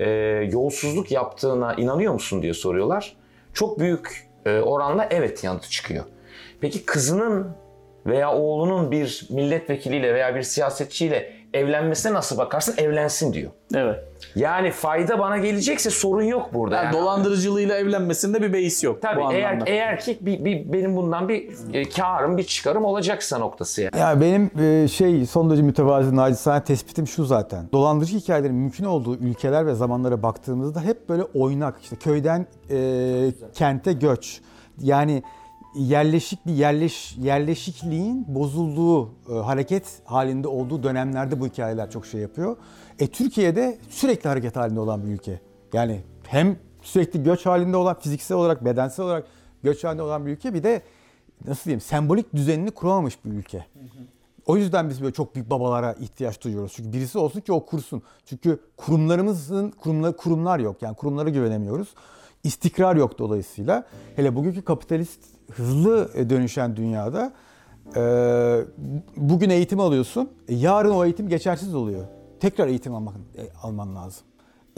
Ee, 0.00 0.08
yolsuzluk 0.52 1.10
yaptığına 1.10 1.74
inanıyor 1.74 2.12
musun 2.12 2.42
diye 2.42 2.54
soruyorlar. 2.54 3.16
Çok 3.54 3.78
büyük 3.78 4.28
e, 4.46 4.60
oranla 4.60 5.06
evet 5.10 5.44
yanıtı 5.44 5.70
çıkıyor. 5.70 6.04
Peki 6.60 6.84
kızının 6.86 7.46
veya 8.06 8.32
oğlunun 8.34 8.90
bir 8.90 9.26
milletvekiliyle 9.30 10.14
veya 10.14 10.34
bir 10.34 10.42
siyasetçiyle 10.42 11.32
evlenmesine 11.54 12.12
nasıl 12.14 12.38
bakarsın? 12.38 12.74
Evlensin 12.78 13.32
diyor. 13.32 13.50
Evet. 13.74 13.98
Yani 14.36 14.70
fayda 14.70 15.18
bana 15.18 15.38
gelecekse 15.38 15.90
sorun 15.90 16.22
yok 16.22 16.54
burada. 16.54 16.76
Yani 16.76 16.84
Yani 16.84 16.96
dolandırıcılığıyla 16.96 17.76
evlenmesinde 17.76 18.42
bir 18.42 18.52
beis 18.52 18.84
yok 18.84 19.02
Tabii 19.02 19.20
bu 19.20 19.32
eğer, 19.32 19.50
anlamda. 19.52 19.70
eğer 19.70 20.00
ki 20.00 20.18
bir, 20.20 20.44
bir- 20.44 20.72
benim 20.72 20.96
bundan 20.96 21.28
bir 21.28 21.50
e, 21.72 21.88
karım, 21.88 22.36
bir 22.38 22.44
çıkarım 22.44 22.84
olacaksa 22.84 23.38
noktası 23.38 23.82
yani. 23.82 23.98
Ya 23.98 24.20
benim 24.20 24.50
e, 24.60 24.88
şey 24.88 25.26
son 25.26 25.50
derece 25.50 25.62
mütevazi 25.62 26.16
nacizane 26.16 26.64
tespitim 26.64 27.06
şu 27.06 27.24
zaten. 27.24 27.68
Dolandırıcı 27.72 28.16
hikayelerin 28.18 28.54
mümkün 28.54 28.84
olduğu 28.84 29.16
ülkeler 29.16 29.66
ve 29.66 29.74
zamanlara 29.74 30.22
baktığımızda 30.22 30.80
hep 30.80 31.08
böyle 31.08 31.22
oynak 31.22 31.74
işte 31.82 31.96
köyden 31.96 32.46
e, 32.70 33.32
kente 33.54 33.92
göç. 33.92 34.40
Yani 34.82 35.22
yerleşik 35.74 36.46
bir 36.46 36.52
yerleş 36.52 37.16
yerleşikliğin 37.16 38.24
bozulduğu, 38.28 39.08
e, 39.08 39.32
hareket 39.32 39.84
halinde 40.04 40.48
olduğu 40.48 40.82
dönemlerde 40.82 41.40
bu 41.40 41.46
hikayeler 41.46 41.90
çok 41.90 42.06
şey 42.06 42.20
yapıyor. 42.20 42.56
E 42.98 43.06
Türkiye'de 43.06 43.78
sürekli 43.88 44.28
hareket 44.28 44.56
halinde 44.56 44.80
olan 44.80 45.06
bir 45.06 45.08
ülke. 45.08 45.40
Yani 45.72 46.00
hem 46.26 46.56
sürekli 46.82 47.22
göç 47.22 47.46
halinde 47.46 47.76
olan 47.76 47.98
fiziksel 47.98 48.36
olarak, 48.36 48.64
bedensel 48.64 49.06
olarak 49.06 49.26
göç 49.62 49.84
halinde 49.84 50.02
olan 50.02 50.26
bir 50.26 50.30
ülke 50.30 50.54
bir 50.54 50.62
de 50.62 50.82
nasıl 51.46 51.64
diyeyim 51.64 51.80
sembolik 51.80 52.34
düzenini 52.34 52.70
kuramamış 52.70 53.24
bir 53.24 53.30
ülke. 53.30 53.66
O 54.46 54.56
yüzden 54.56 54.90
biz 54.90 55.02
böyle 55.02 55.12
çok 55.12 55.34
büyük 55.34 55.50
babalara 55.50 55.92
ihtiyaç 55.92 56.44
duyuyoruz. 56.44 56.72
Çünkü 56.76 56.92
birisi 56.92 57.18
olsun 57.18 57.40
ki 57.40 57.52
o 57.52 57.66
kursun. 57.66 58.02
Çünkü 58.24 58.60
kurumlarımızın 58.76 59.70
kurumlar, 59.70 60.16
kurumlar 60.16 60.58
yok. 60.58 60.82
Yani 60.82 60.96
kurumlara 60.96 61.28
güvenemiyoruz. 61.28 61.88
İstikrar 62.44 62.96
yok 62.96 63.18
dolayısıyla. 63.18 63.86
Hele 64.16 64.36
bugünkü 64.36 64.62
kapitalist 64.62 65.37
hızlı 65.52 66.30
dönüşen 66.30 66.76
dünyada 66.76 67.32
e, 67.96 68.00
bugün 69.16 69.50
eğitim 69.50 69.80
alıyorsun. 69.80 70.30
e, 70.48 70.54
yarın 70.54 70.90
o 70.90 71.04
eğitim 71.04 71.28
geçersiz 71.28 71.74
oluyor. 71.74 72.04
Tekrar 72.40 72.66
eğitim 72.68 72.94
almak, 72.94 73.14
e, 73.36 73.42
alman 73.62 73.96
lazım. 73.96 74.22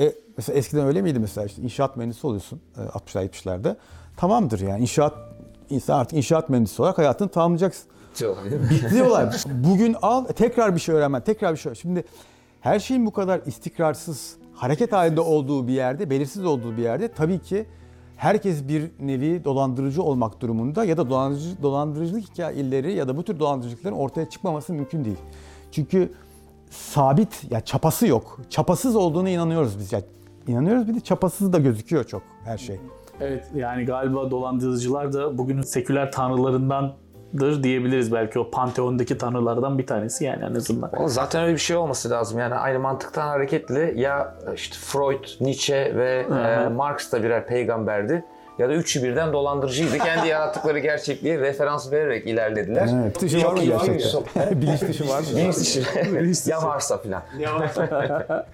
E, 0.00 0.14
mesela 0.36 0.58
eskiden 0.58 0.86
öyle 0.86 1.02
miydi 1.02 1.18
mesela 1.18 1.46
işte 1.46 1.62
inşaat 1.62 1.96
mühendisi 1.96 2.26
oluyorsun 2.26 2.60
e, 2.76 2.80
60'lar 2.80 3.28
70'lerde. 3.28 3.76
Tamamdır 4.16 4.60
yani 4.60 4.80
inşaat 4.80 5.14
insan 5.70 5.98
artık 5.98 6.18
inşaat 6.18 6.48
mühendisi 6.48 6.82
olarak 6.82 6.98
hayatını 6.98 7.28
tamamlayacaksın. 7.28 7.90
Bitti 8.70 9.02
olay. 9.02 9.30
Bugün 9.64 9.96
al 10.02 10.24
tekrar 10.24 10.74
bir 10.74 10.80
şey 10.80 10.94
öğrenmen, 10.94 11.24
tekrar 11.24 11.52
bir 11.52 11.58
şey. 11.58 11.74
Şimdi 11.74 12.04
her 12.60 12.78
şeyin 12.80 13.06
bu 13.06 13.12
kadar 13.12 13.40
istikrarsız, 13.46 14.36
hareket 14.54 14.92
halinde 14.92 15.20
olduğu 15.20 15.68
bir 15.68 15.72
yerde, 15.72 16.10
belirsiz 16.10 16.44
olduğu 16.44 16.76
bir 16.76 16.82
yerde 16.82 17.08
tabii 17.12 17.38
ki 17.38 17.66
herkes 18.20 18.68
bir 18.68 18.90
nevi 19.00 19.44
dolandırıcı 19.44 20.02
olmak 20.02 20.40
durumunda 20.40 20.84
ya 20.84 20.96
da 20.96 21.10
dolandırıcı, 21.10 21.62
dolandırıcılık 21.62 22.24
hikayeleri 22.24 22.92
ya 22.92 23.08
da 23.08 23.16
bu 23.16 23.22
tür 23.22 23.38
dolandırıcılıkların 23.38 23.94
ortaya 23.94 24.28
çıkmaması 24.28 24.72
mümkün 24.72 25.04
değil. 25.04 25.16
Çünkü 25.72 26.12
sabit, 26.70 27.46
ya 27.50 27.60
çapası 27.60 28.06
yok. 28.06 28.40
Çapasız 28.50 28.96
olduğuna 28.96 29.30
inanıyoruz 29.30 29.78
biz. 29.78 29.92
Ya, 29.92 30.02
inanıyoruz 30.48 30.88
bir 30.88 30.94
de 30.94 31.00
çapasız 31.00 31.52
da 31.52 31.58
gözüküyor 31.58 32.04
çok 32.04 32.22
her 32.44 32.58
şey. 32.58 32.80
Evet 33.20 33.50
yani 33.54 33.84
galiba 33.84 34.30
dolandırıcılar 34.30 35.12
da 35.12 35.38
bugünün 35.38 35.62
seküler 35.62 36.12
tanrılarındandır 37.34 37.62
diyebiliriz 37.62 38.12
belki 38.12 38.38
o 38.38 38.50
panteondaki 38.50 39.18
tanrılardan 39.18 39.78
bir 39.78 39.86
tanesi 39.86 40.24
yani 40.24 40.44
en 40.44 40.54
azından. 40.54 40.90
Vallahi 40.92 41.10
Zaten 41.10 41.42
öyle 41.42 41.52
bir 41.52 41.58
şey 41.58 41.76
olması 41.76 42.10
lazım. 42.10 42.38
Yani 42.38 42.54
aynı 42.54 42.78
mantıktan 42.78 43.28
hareketle 43.28 43.92
ya 43.96 44.34
işte 44.54 44.76
Freud, 44.80 45.24
Nietzsche 45.40 45.96
ve 45.96 46.26
e, 46.30 46.68
Marx 46.68 47.12
da 47.12 47.22
birer 47.22 47.46
peygamberdi. 47.46 48.24
Ya 48.58 48.68
da 48.68 48.72
üçü 48.72 49.02
birden 49.02 49.32
dolandırıcıydı. 49.32 49.98
Kendi 49.98 50.28
yarattıkları 50.28 50.78
gerçekliğe 50.78 51.38
referans 51.38 51.92
vererek 51.92 52.26
ilerlediler. 52.26 52.88
Evet. 53.02 53.20
Dışı 53.20 53.44
var 53.44 53.52
mı 53.52 53.64
gerçekten? 53.64 54.22
Bilinç 54.60 54.80
dışı 54.80 55.08
var 55.08 55.20
mı? 55.20 55.26
Bilinç 55.36 55.56
dışı. 55.56 56.50
ya 56.50 56.62
varsa 56.62 56.98
filan. 56.98 57.22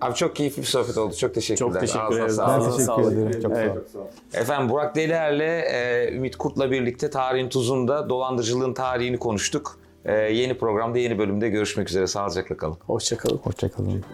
Abi 0.00 0.14
çok 0.14 0.36
keyifli 0.36 0.62
bir 0.62 0.66
sohbet 0.66 0.98
oldu. 0.98 1.14
Çok 1.14 1.34
teşekkürler. 1.34 1.72
Çok 1.72 1.80
teşekkür 1.80 2.00
Ağzına 2.00 2.18
ederiz. 2.18 2.38
Ben 2.38 2.44
Ağzına 2.44 2.96
teşekkür 2.96 3.12
ederim. 3.12 3.42
Çok 3.42 3.52
sağ 3.52 3.58
Evet. 3.60 3.70
olun. 3.72 3.80
Çok 3.82 3.90
sağ 3.92 3.98
ol. 3.98 4.06
Efendim 4.42 4.68
Burak 4.70 4.96
Deliler'le 4.96 5.62
e, 5.72 6.10
Ümit 6.16 6.36
Kurt'la 6.36 6.70
birlikte 6.70 7.10
tarihin 7.10 7.48
tuzunda 7.48 8.08
dolandırıcılığın 8.08 8.74
tarihini 8.74 9.18
konuştuk. 9.18 9.78
E, 10.04 10.12
yeni 10.14 10.58
programda 10.58 10.98
yeni 10.98 11.18
bölümde 11.18 11.48
görüşmek 11.48 11.88
üzere. 11.88 12.06
Sağlıcakla 12.06 12.56
kalın. 12.56 12.76
Hoşçakalın. 12.86 13.38
Hoşçakalın. 13.38 14.04